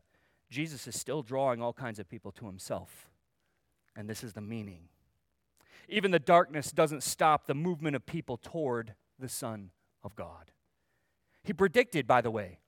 [0.50, 3.08] Jesus is still drawing all kinds of people to himself.
[3.96, 4.88] And this is the meaning.
[5.88, 9.70] Even the darkness doesn't stop the movement of people toward the Son
[10.02, 10.52] of God.
[11.42, 12.58] He predicted, by the way,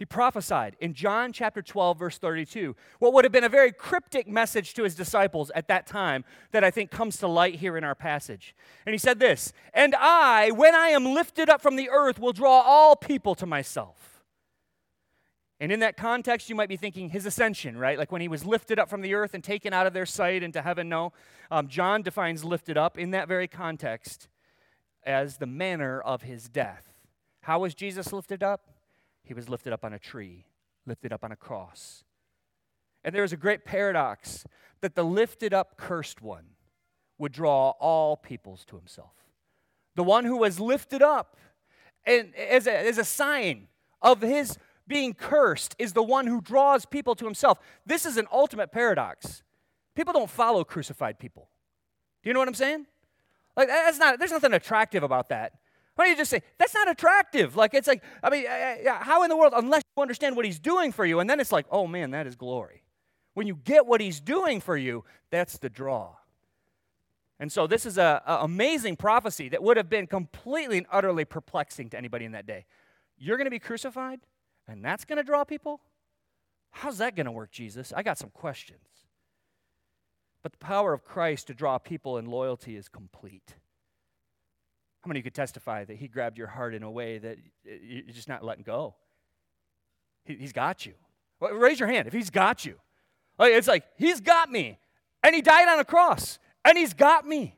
[0.00, 4.26] he prophesied in John chapter 12, verse 32, what would have been a very cryptic
[4.26, 7.84] message to his disciples at that time that I think comes to light here in
[7.84, 8.56] our passage.
[8.86, 12.32] And he said this And I, when I am lifted up from the earth, will
[12.32, 14.24] draw all people to myself.
[15.60, 17.98] And in that context, you might be thinking his ascension, right?
[17.98, 20.42] Like when he was lifted up from the earth and taken out of their sight
[20.42, 20.88] into heaven.
[20.88, 21.12] No.
[21.50, 24.28] Um, John defines lifted up in that very context
[25.04, 26.86] as the manner of his death.
[27.42, 28.79] How was Jesus lifted up?
[29.30, 30.44] He was lifted up on a tree,
[30.86, 32.02] lifted up on a cross.
[33.04, 34.44] And there is a great paradox
[34.80, 36.46] that the lifted up cursed one
[37.16, 39.12] would draw all peoples to himself.
[39.94, 41.36] The one who was lifted up
[42.04, 43.68] and as a, as a sign
[44.02, 47.60] of his being cursed is the one who draws people to himself.
[47.86, 49.44] This is an ultimate paradox.
[49.94, 51.48] People don't follow crucified people.
[52.24, 52.84] Do you know what I'm saying?
[53.56, 55.52] Like that's not there's nothing attractive about that.
[55.94, 57.56] Why don't you just say, that's not attractive?
[57.56, 60.44] Like, it's like, I mean, eh, eh, how in the world, unless you understand what
[60.44, 62.84] he's doing for you, and then it's like, oh man, that is glory.
[63.34, 66.14] When you get what he's doing for you, that's the draw.
[67.38, 71.90] And so this is an amazing prophecy that would have been completely and utterly perplexing
[71.90, 72.66] to anybody in that day.
[73.16, 74.20] You're going to be crucified,
[74.68, 75.80] and that's going to draw people?
[76.70, 77.92] How's that going to work, Jesus?
[77.96, 78.80] I got some questions.
[80.42, 83.54] But the power of Christ to draw people in loyalty is complete.
[85.00, 88.28] How many could testify that he grabbed your heart in a way that you're just
[88.28, 88.94] not letting go?
[90.24, 90.92] He's got you.
[91.40, 92.76] raise your hand if he's got you.
[93.38, 94.78] It's like, he's got me.
[95.22, 96.38] And he died on a cross.
[96.64, 97.56] And he's got me.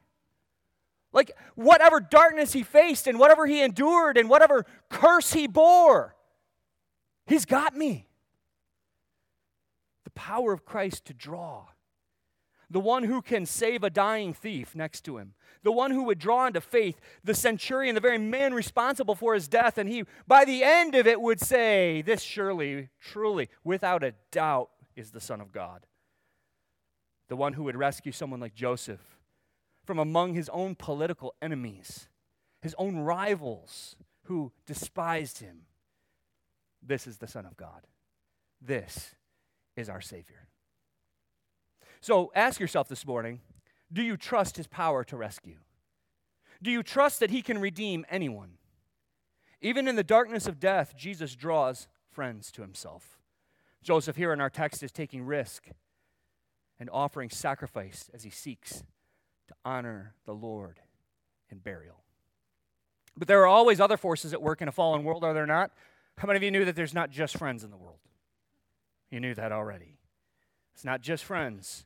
[1.12, 6.14] Like, whatever darkness he faced and whatever he endured and whatever curse he bore,
[7.26, 8.08] he's got me.
[10.04, 11.66] The power of Christ to draw
[12.72, 16.18] the one who can save a dying thief next to him, the one who would
[16.18, 20.44] draw into faith the centurion, the very man responsible for his death, and he, by
[20.44, 25.40] the end of it, would say, This surely, truly, without a doubt, is the Son
[25.40, 25.86] of God.
[27.28, 29.18] The one who would rescue someone like Joseph
[29.84, 32.08] from among his own political enemies,
[32.62, 35.62] his own rivals who despised him.
[36.82, 37.86] This is the Son of God.
[38.60, 39.14] This
[39.76, 40.48] is our Savior.
[42.02, 43.40] So ask yourself this morning
[43.92, 45.58] do you trust his power to rescue?
[46.62, 48.58] Do you trust that he can redeem anyone?
[49.60, 53.18] Even in the darkness of death, Jesus draws friends to himself.
[53.82, 55.68] Joseph, here in our text, is taking risk
[56.80, 58.82] and offering sacrifice as he seeks
[59.48, 60.80] to honor the Lord
[61.50, 62.02] in burial.
[63.16, 65.70] But there are always other forces at work in a fallen world, are there not?
[66.18, 67.98] How many of you knew that there's not just friends in the world?
[69.10, 69.98] You knew that already.
[70.74, 71.84] It's not just friends.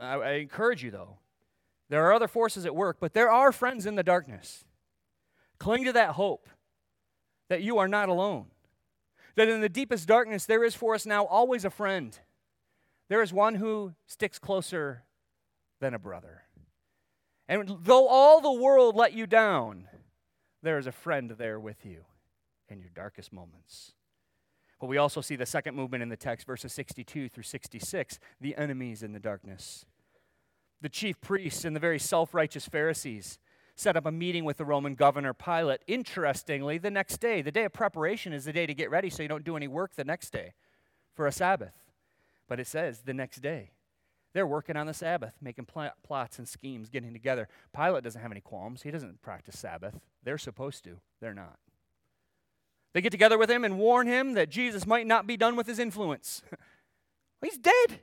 [0.00, 1.18] I, I encourage you, though.
[1.88, 4.64] There are other forces at work, but there are friends in the darkness.
[5.58, 6.48] Cling to that hope
[7.48, 8.46] that you are not alone.
[9.36, 12.18] That in the deepest darkness, there is for us now always a friend.
[13.08, 15.04] There is one who sticks closer
[15.80, 16.42] than a brother.
[17.48, 19.88] And though all the world let you down,
[20.62, 22.04] there is a friend there with you
[22.68, 23.92] in your darkest moments.
[24.80, 28.56] But we also see the second movement in the text, verses 62 through 66, the
[28.56, 29.86] enemies in the darkness.
[30.82, 33.38] The chief priests and the very self righteous Pharisees
[33.74, 35.80] set up a meeting with the Roman governor Pilate.
[35.86, 39.22] Interestingly, the next day, the day of preparation is the day to get ready so
[39.22, 40.54] you don't do any work the next day
[41.14, 41.74] for a Sabbath.
[42.48, 43.72] But it says the next day.
[44.32, 47.48] They're working on the Sabbath, making pl- plots and schemes, getting together.
[47.74, 48.82] Pilate doesn't have any qualms.
[48.82, 49.98] He doesn't practice Sabbath.
[50.22, 51.58] They're supposed to, they're not.
[52.96, 55.66] They get together with him and warn him that Jesus might not be done with
[55.66, 56.40] his influence.
[57.42, 58.00] He's dead.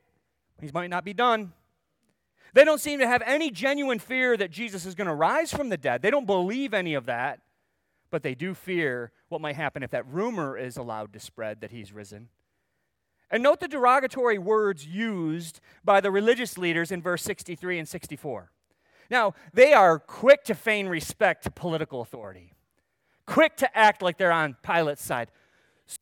[0.61, 1.53] He might not be done.
[2.53, 5.69] They don't seem to have any genuine fear that Jesus is going to rise from
[5.69, 6.03] the dead.
[6.03, 7.39] They don't believe any of that,
[8.11, 11.71] but they do fear what might happen if that rumor is allowed to spread that
[11.71, 12.29] he's risen.
[13.31, 18.51] And note the derogatory words used by the religious leaders in verse 63 and 64.
[19.09, 22.52] Now, they are quick to feign respect to political authority
[23.25, 25.31] quick to act like they're on Pilate's side.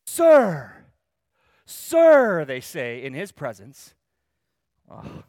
[0.06, 0.86] Sir,
[1.66, 3.94] sir, they say in his presence.
[4.90, 5.24] Oh,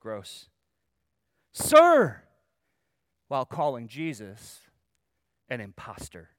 [0.00, 0.48] gross.
[1.52, 2.22] Sir,
[3.28, 4.60] while calling Jesus
[5.48, 6.30] an impostor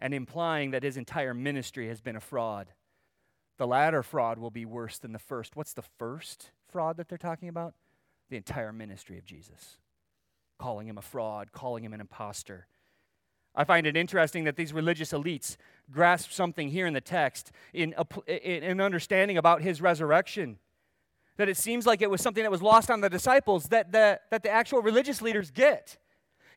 [0.00, 2.68] and implying that his entire ministry has been a fraud.
[3.58, 5.56] The latter fraud will be worse than the first.
[5.56, 7.74] What's the first fraud that they're talking about?
[8.30, 9.76] The entire ministry of Jesus.
[10.58, 12.66] Calling him a fraud, calling him an impostor.
[13.54, 15.56] I find it interesting that these religious elites
[15.90, 17.94] grasp something here in the text in,
[18.28, 20.58] an understanding about his resurrection.
[21.36, 24.20] That it seems like it was something that was lost on the disciples that the,
[24.30, 25.96] that the actual religious leaders get.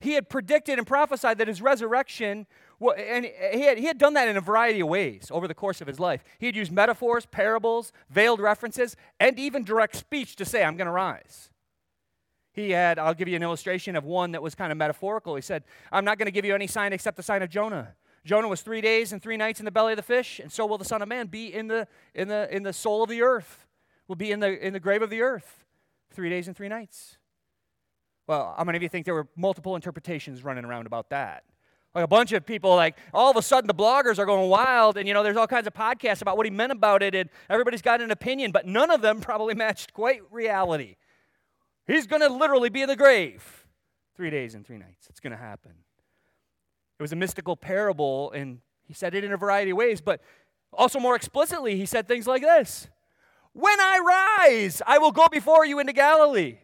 [0.02, 2.46] He had predicted and prophesied that his resurrection,
[2.82, 5.80] and he had, he had done that in a variety of ways over the course
[5.80, 6.24] of his life.
[6.38, 10.88] He had used metaphors, parables, veiled references, and even direct speech to say, I'm going
[10.88, 11.50] to rise.
[12.54, 15.36] He had, I'll give you an illustration of one that was kind of metaphorical.
[15.36, 17.96] He said, I'm not going to give you any sign except the sign of Jonah.
[18.26, 20.66] Jonah was three days and three nights in the belly of the fish, and so
[20.66, 23.22] will the Son of Man be in the, in the, in the soul of the
[23.22, 23.68] earth,
[24.08, 25.66] will be in the, in the grave of the earth.
[26.12, 27.18] Three days and three nights.
[28.28, 31.44] Well, how many of you think there were multiple interpretations running around about that?
[31.96, 34.98] Like a bunch of people, like all of a sudden the bloggers are going wild,
[34.98, 37.30] and you know, there's all kinds of podcasts about what he meant about it, and
[37.50, 40.96] everybody's got an opinion, but none of them probably matched quite reality.
[41.88, 43.68] He's going to literally be in the grave
[44.16, 45.08] three days and three nights.
[45.10, 45.72] It's going to happen.
[47.00, 50.22] It was a mystical parable, and he said it in a variety of ways, but
[50.72, 52.88] also more explicitly, he said things like this
[53.54, 56.60] When I rise, I will go before you into Galilee.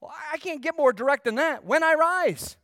[0.00, 1.64] Well, I can't get more direct than that.
[1.64, 2.56] When I rise.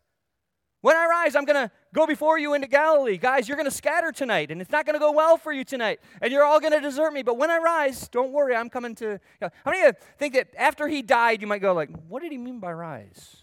[0.80, 3.16] When I rise, I'm going to go before you into Galilee.
[3.16, 5.64] Guys, you're going to scatter tonight, and it's not going to go well for you
[5.64, 7.22] tonight, and you're all going to desert me.
[7.22, 9.04] But when I rise, don't worry, I'm coming to.
[9.06, 11.90] You know, how many of you think that after he died, you might go like,
[12.06, 13.38] what did he mean by rise?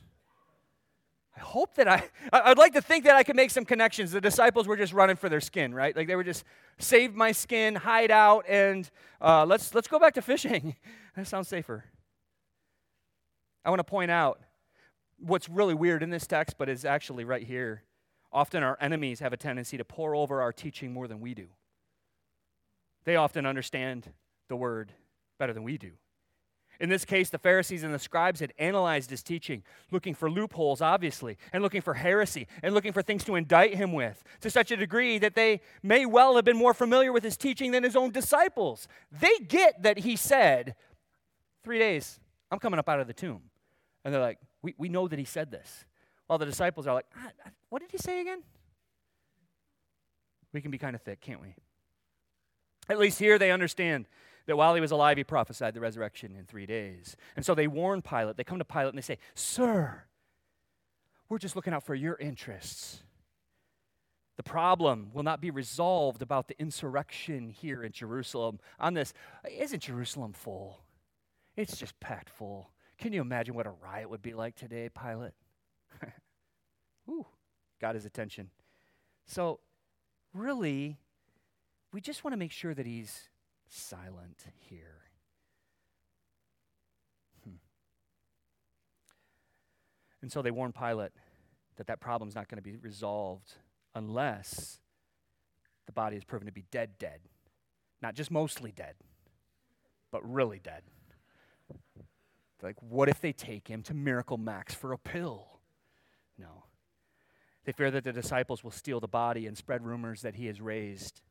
[1.36, 4.12] I hope that I, I'd like to think that I could make some connections.
[4.12, 5.94] The disciples were just running for their skin, right?
[5.94, 6.46] Like they were just
[6.78, 8.90] save my skin, hide out, and
[9.22, 10.78] uh, let's, let's go back to fishing.
[11.18, 11.84] that sounds safer.
[13.66, 14.40] I want to point out
[15.20, 17.84] what's really weird in this text, but is actually right here.
[18.32, 21.48] Often our enemies have a tendency to pore over our teaching more than we do.
[23.06, 24.12] They often understand
[24.50, 24.92] the word
[25.40, 25.92] better than we do.
[26.80, 30.82] In this case, the Pharisees and the scribes had analyzed his teaching, looking for loopholes,
[30.82, 34.72] obviously, and looking for heresy, and looking for things to indict him with, to such
[34.72, 37.96] a degree that they may well have been more familiar with his teaching than his
[37.96, 38.88] own disciples.
[39.12, 40.76] They get that he said,
[41.64, 42.20] Three days,
[42.52, 43.42] I'm coming up out of the tomb.
[44.04, 45.86] And they're like, we, we know that he said this.
[46.26, 48.42] While the disciples are like, ah, ah, what did he say again?
[50.54, 51.56] We can be kind of thick, can't we?
[52.90, 54.08] At least here they understand
[54.48, 57.16] that while he was alive, he prophesied the resurrection in three days.
[57.36, 58.38] And so they warn Pilate.
[58.38, 60.04] They come to Pilate and they say, Sir,
[61.30, 63.04] we're just looking out for your interests.
[64.38, 68.60] The problem will not be resolved about the insurrection here in Jerusalem.
[68.80, 69.14] On this,
[69.50, 70.80] isn't Jerusalem full?
[71.56, 72.72] It's just packed full.
[72.98, 75.34] Can you imagine what a riot would be like today, Pilate?
[77.10, 77.26] Ooh,
[77.82, 78.50] got his attention.
[79.26, 79.60] So,
[80.34, 80.98] really,
[81.92, 83.30] we just want to make sure that he's
[83.68, 85.02] silent here.
[87.44, 87.56] Hmm.
[90.22, 91.12] And so they warn Pilate
[91.78, 93.54] that that problem's not going to be resolved
[93.94, 94.80] unless
[95.86, 97.20] the body is proven to be dead, dead.
[98.02, 98.96] Not just mostly dead,
[100.12, 100.84] but really dead.
[102.62, 105.60] Like, what if they take him to Miracle Max for a pill?
[106.38, 106.66] No.
[107.66, 110.62] They fear that the disciples will steal the body and spread rumors that he is
[110.62, 111.22] raised.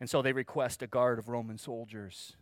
[0.00, 2.36] And so they request a guard of Roman soldiers.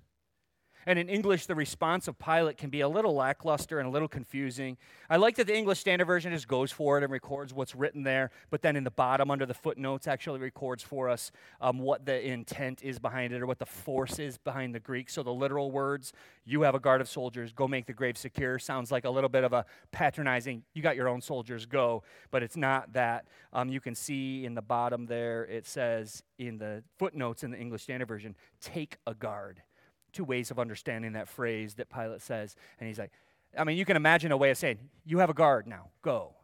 [0.87, 4.09] And in English, the response of Pilate can be a little lackluster and a little
[4.09, 4.77] confusing.
[5.09, 8.03] I like that the English Standard Version just goes for it and records what's written
[8.03, 12.05] there, but then in the bottom, under the footnotes, actually records for us um, what
[12.05, 15.09] the intent is behind it or what the force is behind the Greek.
[15.11, 16.13] So the literal words,
[16.45, 19.31] you have a guard of soldiers, go make the grave secure, sounds like a little
[19.31, 22.03] bit of a patronizing, you got your own soldiers, go.
[22.31, 23.27] But it's not that.
[23.53, 27.59] Um, you can see in the bottom there, it says in the footnotes in the
[27.59, 29.63] English Standard Version, take a guard
[30.15, 32.57] two ways of understanding that phrase that Pilate says.
[32.79, 33.13] And he's like,
[33.59, 36.35] I mean, you can imagine a way of saying, You have a guard now, go.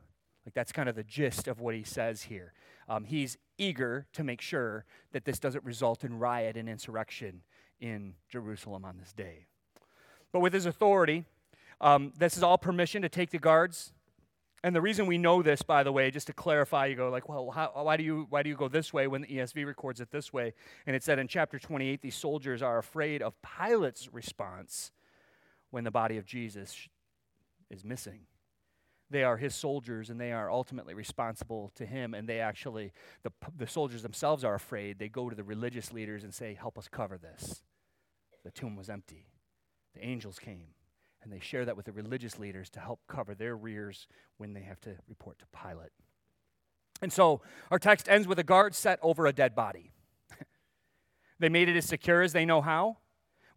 [0.44, 2.52] Like, that's kind of the gist of what he says here.
[2.88, 7.42] Um, he's eager to make sure that this doesn't result in riot and insurrection
[7.80, 9.46] in Jerusalem on this day.
[10.32, 11.24] But with his authority,
[11.80, 13.92] um, this is all permission to take the guards
[14.62, 17.28] and the reason we know this, by the way, just to clarify, you go like,
[17.28, 20.00] well, how, why, do you, why do you go this way when the ESV records
[20.00, 20.52] it this way?
[20.86, 24.92] And it said in chapter 28, these soldiers are afraid of Pilate's response
[25.70, 26.88] when the body of Jesus
[27.70, 28.20] is missing.
[29.08, 32.12] They are his soldiers and they are ultimately responsible to him.
[32.12, 32.92] And they actually,
[33.22, 34.98] the, the soldiers themselves are afraid.
[34.98, 37.62] They go to the religious leaders and say, help us cover this.
[38.44, 39.26] The tomb was empty,
[39.94, 40.74] the angels came
[41.22, 44.06] and they share that with the religious leaders to help cover their rears
[44.38, 45.92] when they have to report to Pilate.
[47.02, 47.40] And so
[47.70, 49.90] our text ends with a guard set over a dead body.
[51.38, 52.98] they made it as secure as they know how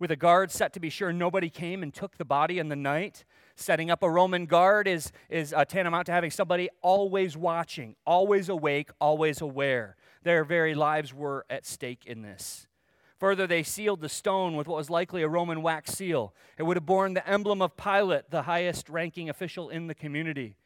[0.04, 2.76] with a guard set to be sure nobody came and took the body in the
[2.76, 3.24] night.
[3.56, 8.50] Setting up a Roman guard is, is uh, tantamount to having somebody always watching, always
[8.50, 9.96] awake, always aware.
[10.24, 12.68] Their very lives were at stake in this.
[13.24, 16.34] Further, they sealed the stone with what was likely a Roman wax seal.
[16.58, 20.58] It would have borne the emblem of Pilate, the highest ranking official in the community,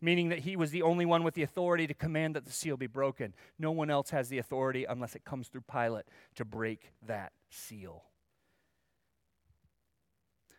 [0.00, 2.78] meaning that he was the only one with the authority to command that the seal
[2.78, 3.34] be broken.
[3.58, 6.06] No one else has the authority unless it comes through Pilate
[6.36, 8.04] to break that seal.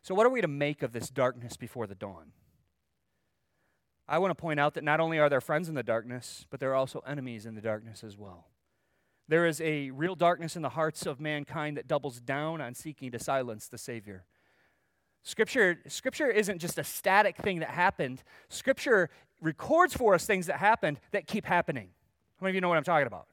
[0.03, 2.34] So, what are we to make of this darkness before the dawn?
[4.08, 6.60] I want to point out that not only are there friends in the darkness, but
[6.60, 8.45] there are also enemies in the darkness as well.
[9.28, 13.12] There is a real darkness in the hearts of mankind that doubles down on seeking
[13.12, 14.26] to silence the Savior.
[15.24, 18.24] Scripture, scripture isn't just a static thing that happened.
[18.48, 19.10] Scripture
[19.42, 21.90] records for us things that happened that keep happening.
[22.40, 23.28] How many of you know what I'm talking about?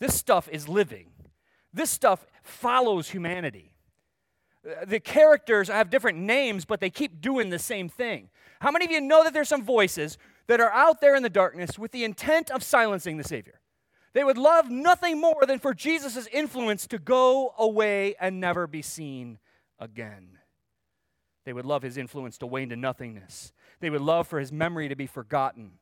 [0.00, 1.12] This stuff is living.
[1.72, 3.72] This stuff follows humanity.
[4.66, 8.30] Uh, the characters have different names, but they keep doing the same thing.
[8.60, 10.18] How many of you know that there's some voices
[10.48, 13.57] that are out there in the darkness with the intent of silencing the Savior?
[14.18, 18.82] They would love nothing more than for Jesus' influence to go away and never be
[18.82, 19.38] seen
[19.78, 20.38] again.
[21.44, 23.52] They would love his influence to wane to nothingness.
[23.78, 25.74] They would love for his memory to be forgotten.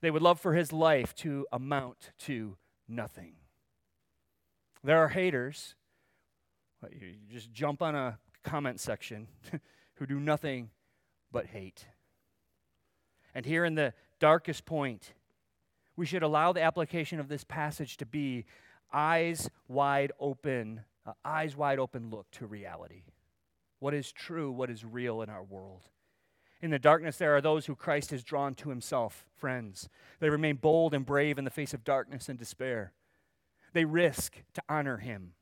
[0.00, 2.56] They would love for his life to amount to
[2.88, 3.34] nothing.
[4.82, 5.76] There are haters.
[6.90, 9.28] You just jump on a comment section
[9.98, 10.70] who do nothing
[11.30, 11.86] but hate.
[13.36, 15.12] And here in the darkest point,
[15.96, 18.44] we should allow the application of this passage to be
[18.92, 23.02] eyes wide open, uh, eyes wide open look to reality.
[23.78, 25.82] What is true, what is real in our world.
[26.62, 29.88] In the darkness, there are those who Christ has drawn to himself, friends.
[30.20, 32.92] They remain bold and brave in the face of darkness and despair.
[33.74, 35.32] They risk to honor him.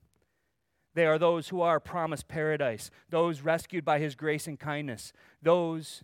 [0.94, 5.12] They are those who are promised paradise, those rescued by his grace and kindness.
[5.40, 6.03] Those,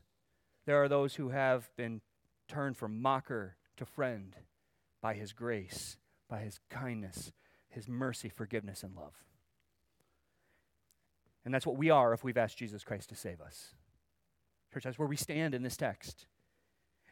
[0.66, 2.00] there are those who have been
[2.46, 4.36] turned from mocker to friend
[5.00, 5.96] by his grace,
[6.28, 7.32] by his kindness,
[7.68, 9.14] his mercy, forgiveness, and love.
[11.44, 13.74] And that's what we are if we've asked Jesus Christ to save us.
[14.72, 16.26] Church, that's where we stand in this text.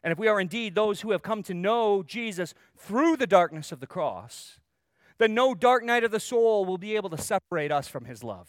[0.03, 3.73] And if we are indeed those who have come to know Jesus through the darkness
[3.73, 4.61] of the cross,
[5.19, 8.23] then no dark night of the soul will be able to separate us from his
[8.23, 8.49] love.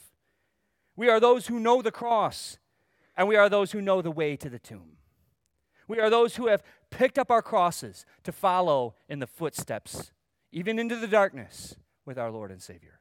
[0.95, 2.57] We are those who know the cross,
[3.15, 4.97] and we are those who know the way to the tomb.
[5.87, 10.11] We are those who have picked up our crosses to follow in the footsteps,
[10.51, 11.75] even into the darkness,
[12.05, 12.99] with our Lord and Savior.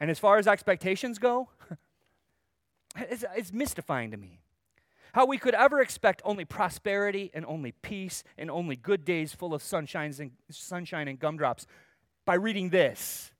[0.00, 1.48] And as far as expectations go,
[2.96, 4.40] it's, it's mystifying to me.
[5.12, 9.54] How we could ever expect only prosperity and only peace and only good days full
[9.54, 11.66] of sunshines and, sunshine and gumdrops
[12.24, 13.32] by reading this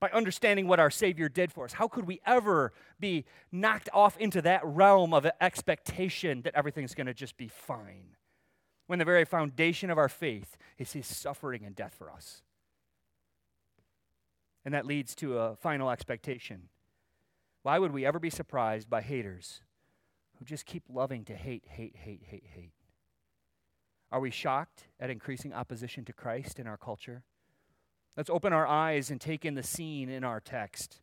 [0.00, 1.72] by understanding what our Savior did for us.
[1.74, 7.06] How could we ever be knocked off into that realm of expectation that everything's going
[7.06, 8.16] to just be fine
[8.86, 12.42] when the very foundation of our faith is His suffering and death for us?
[14.64, 16.68] And that leads to a final expectation.
[17.62, 19.62] Why would we ever be surprised by haters
[20.38, 22.72] who just keep loving to hate, hate, hate, hate, hate?
[24.12, 27.22] Are we shocked at increasing opposition to Christ in our culture?
[28.16, 31.00] Let's open our eyes and take in the scene in our text.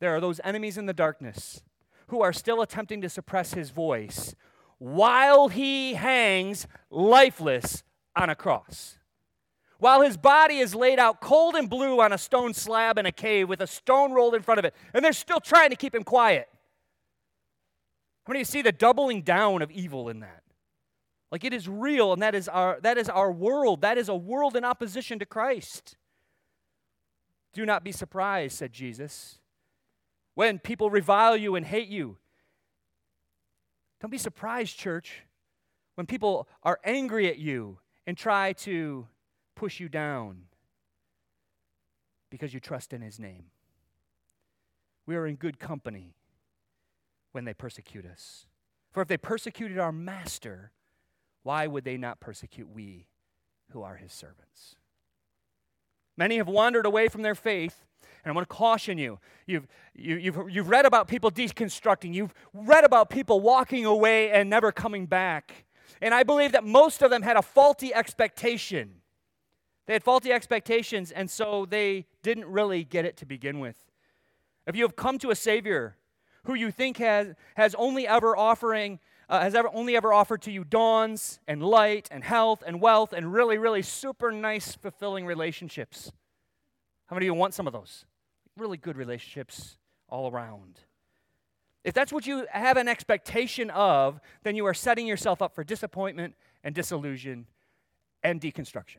[0.00, 1.62] There are those enemies in the darkness
[2.08, 4.34] who are still attempting to suppress his voice
[4.78, 7.82] while he hangs lifeless
[8.14, 8.98] on a cross.
[9.78, 13.12] While his body is laid out cold and blue on a stone slab in a
[13.12, 15.94] cave with a stone rolled in front of it, and they're still trying to keep
[15.94, 16.48] him quiet.
[18.26, 20.42] How many of you see the doubling down of evil in that?
[21.30, 23.82] Like it is real, and that is our that is our world.
[23.82, 25.96] That is a world in opposition to Christ.
[27.56, 29.38] Do not be surprised, said Jesus,
[30.34, 32.18] when people revile you and hate you.
[33.98, 35.22] Don't be surprised, church,
[35.94, 39.06] when people are angry at you and try to
[39.54, 40.42] push you down
[42.28, 43.44] because you trust in his name.
[45.06, 46.14] We are in good company
[47.32, 48.44] when they persecute us.
[48.92, 50.72] For if they persecuted our master,
[51.42, 53.06] why would they not persecute we
[53.70, 54.76] who are his servants?
[56.16, 57.84] Many have wandered away from their faith.
[58.24, 59.20] And I want to caution you.
[59.46, 62.12] You've, you, you've, you've read about people deconstructing.
[62.12, 65.64] You've read about people walking away and never coming back.
[66.02, 68.96] And I believe that most of them had a faulty expectation.
[69.86, 73.78] They had faulty expectations, and so they didn't really get it to begin with.
[74.66, 75.96] If you have come to a Savior
[76.44, 78.98] who you think has, has only ever offering
[79.28, 83.12] uh, has ever only ever offered to you dawns and light and health and wealth
[83.12, 86.12] and really, really super nice, fulfilling relationships.
[87.06, 88.04] How many of you want some of those?
[88.56, 90.80] Really good relationships, all around.
[91.84, 95.62] If that's what you have an expectation of, then you are setting yourself up for
[95.62, 97.46] disappointment and disillusion
[98.22, 98.98] and deconstruction.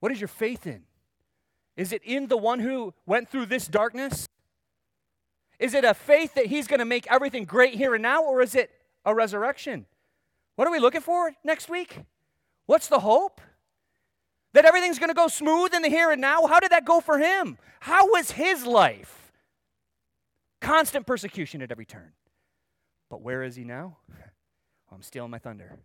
[0.00, 0.84] What is your faith in?
[1.76, 4.26] Is it in the one who went through this darkness?
[5.58, 8.42] Is it a faith that he's going to make everything great here and now, or
[8.42, 8.70] is it
[9.04, 9.86] a resurrection?
[10.56, 12.00] What are we looking for next week?
[12.66, 13.40] What's the hope?
[14.52, 16.46] That everything's going to go smooth in the here and now?
[16.46, 17.58] How did that go for him?
[17.80, 19.32] How was his life?
[20.60, 22.12] Constant persecution at every turn.
[23.10, 23.98] But where is he now?
[24.92, 25.78] I'm stealing my thunder.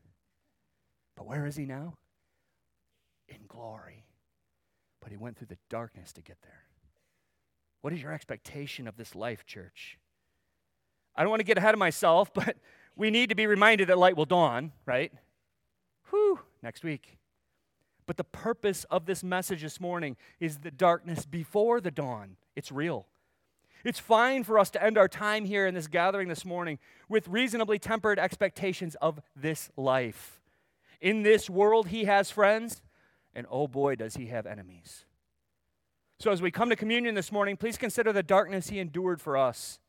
[1.15, 1.95] But where is he now?
[3.27, 4.05] In glory.
[5.01, 6.63] But he went through the darkness to get there.
[7.81, 9.97] What is your expectation of this life, church?
[11.15, 12.57] I don't want to get ahead of myself, but
[12.95, 15.11] we need to be reminded that light will dawn, right?
[16.09, 17.17] Whew, next week.
[18.05, 22.37] But the purpose of this message this morning is the darkness before the dawn.
[22.55, 23.07] It's real.
[23.83, 26.77] It's fine for us to end our time here in this gathering this morning
[27.09, 30.39] with reasonably tempered expectations of this life.
[30.99, 32.81] In this world, he has friends,
[33.33, 35.05] and oh boy, does he have enemies.
[36.21, 39.35] So, as we come to communion this morning, please consider the darkness he endured for
[39.35, 39.79] us.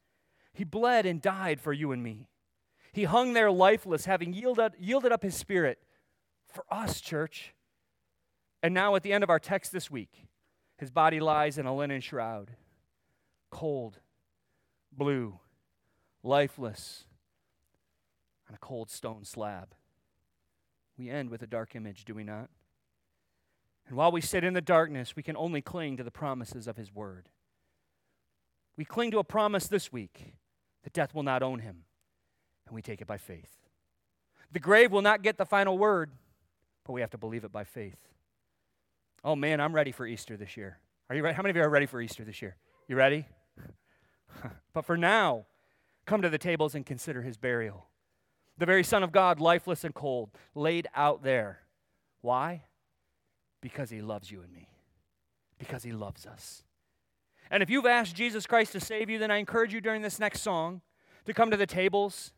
[0.54, 2.30] He bled and died for you and me.
[2.94, 5.78] He hung there lifeless, having yielded, up his spirit
[6.50, 7.52] for us, church.
[8.62, 10.24] And now, at the end of our text this week,
[10.78, 12.52] his body lies in a linen shroud
[13.50, 13.98] cold,
[14.90, 15.38] blue,
[16.22, 17.04] lifeless,
[18.48, 19.74] on a cold stone slab.
[20.96, 22.48] We end with a dark image, do we not?
[23.86, 26.76] And while we sit in the darkness, we can only cling to the promises of
[26.76, 27.28] His Word.
[28.76, 30.34] We cling to a promise this week
[30.82, 31.84] that death will not own him,
[32.66, 33.56] and we take it by faith.
[34.50, 36.10] The grave will not get the final word,
[36.84, 37.98] but we have to believe it by faith.
[39.24, 40.78] Oh man, I'm ready for Easter this year.
[41.08, 41.34] Are you ready?
[41.34, 42.56] How many of you are ready for Easter this year?
[42.88, 43.26] You ready?
[44.72, 45.46] but for now,
[46.06, 47.86] come to the tables and consider his burial.
[48.58, 51.60] The very Son of God, lifeless and cold, laid out there.
[52.20, 52.64] Why?
[53.62, 54.68] Because he loves you and me.
[55.58, 56.64] Because he loves us.
[57.50, 60.18] And if you've asked Jesus Christ to save you, then I encourage you during this
[60.18, 60.82] next song
[61.24, 62.32] to come to the tables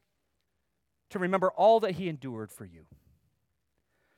[1.11, 2.87] to remember all that he endured for you.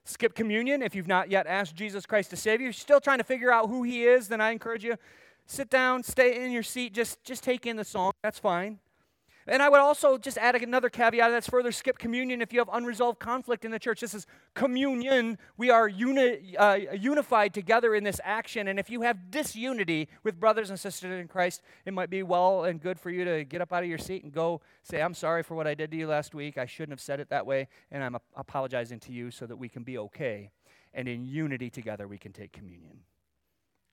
[0.05, 2.69] Skip communion if you've not yet asked Jesus Christ to save you.
[2.69, 4.97] If you're still trying to figure out who he is, then I encourage you
[5.47, 8.13] sit down, stay in your seat, just, just take in the song.
[8.23, 8.79] That's fine.
[9.49, 12.69] And I would also just add another caveat that's further skip communion if you have
[12.73, 14.01] unresolved conflict in the church.
[14.01, 15.39] This is communion.
[15.57, 18.67] We are uni, uh, unified together in this action.
[18.67, 22.65] And if you have disunity with brothers and sisters in Christ, it might be well
[22.65, 25.15] and good for you to get up out of your seat and go say, I'm
[25.15, 26.59] sorry for what I did to you last week.
[26.59, 27.69] I shouldn't have said it that way.
[27.93, 30.51] And I'm apologizing to you so that we can be okay.
[30.93, 33.01] And in unity together, we can take communion.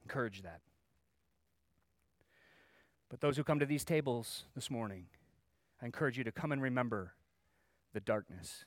[0.02, 0.62] Encourage that.
[3.10, 5.06] But those who come to these tables this morning,
[5.84, 7.14] I encourage you to come and remember
[7.94, 8.64] the darkness.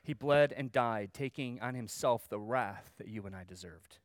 [0.00, 3.98] He bled and died, taking on himself the wrath that you and I deserved.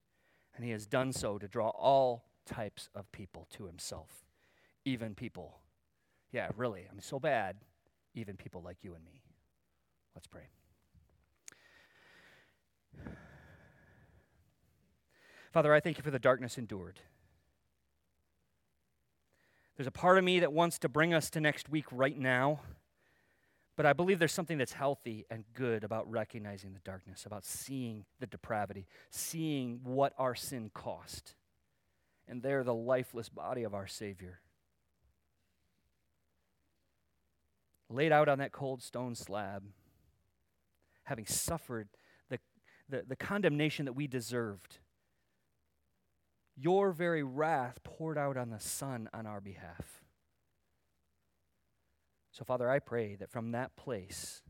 [0.55, 4.25] And he has done so to draw all types of people to himself,
[4.83, 5.59] even people.
[6.31, 7.57] Yeah, really, I'm so bad,
[8.15, 9.21] even people like you and me.
[10.15, 10.49] Let's pray.
[15.51, 17.01] Father, I thank you for the darkness endured.
[19.75, 22.61] There's a part of me that wants to bring us to next week right now.
[23.75, 28.05] But I believe there's something that's healthy and good about recognizing the darkness, about seeing
[28.19, 31.33] the depravity, seeing what our sin cost.
[32.27, 34.39] And there, the lifeless body of our Savior.
[37.89, 39.63] Laid out on that cold stone slab,
[41.03, 41.89] having suffered
[42.29, 42.39] the,
[42.87, 44.77] the, the condemnation that we deserved
[46.55, 50.03] your very wrath poured out on the Son on our behalf.
[52.31, 54.41] So, Father, I pray that from that place,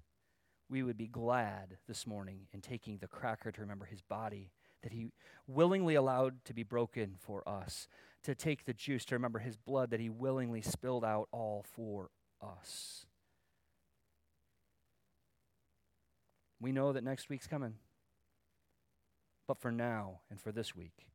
[0.69, 4.51] we would be glad this morning in taking the cracker to remember his body
[4.81, 5.11] that he
[5.47, 7.87] willingly allowed to be broken for us,
[8.23, 12.09] to take the juice to remember his blood that he willingly spilled out all for
[12.41, 13.05] us.
[16.59, 17.75] We know that next week's coming.
[19.45, 21.07] But for now and for this week,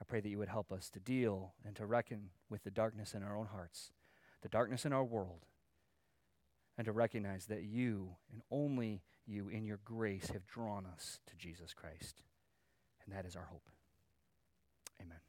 [0.00, 3.14] I pray that you would help us to deal and to reckon with the darkness
[3.14, 3.92] in our own hearts,
[4.42, 5.46] the darkness in our world,
[6.76, 11.36] and to recognize that you and only you in your grace have drawn us to
[11.36, 12.22] Jesus Christ.
[13.04, 13.70] And that is our hope.
[15.00, 15.25] Amen.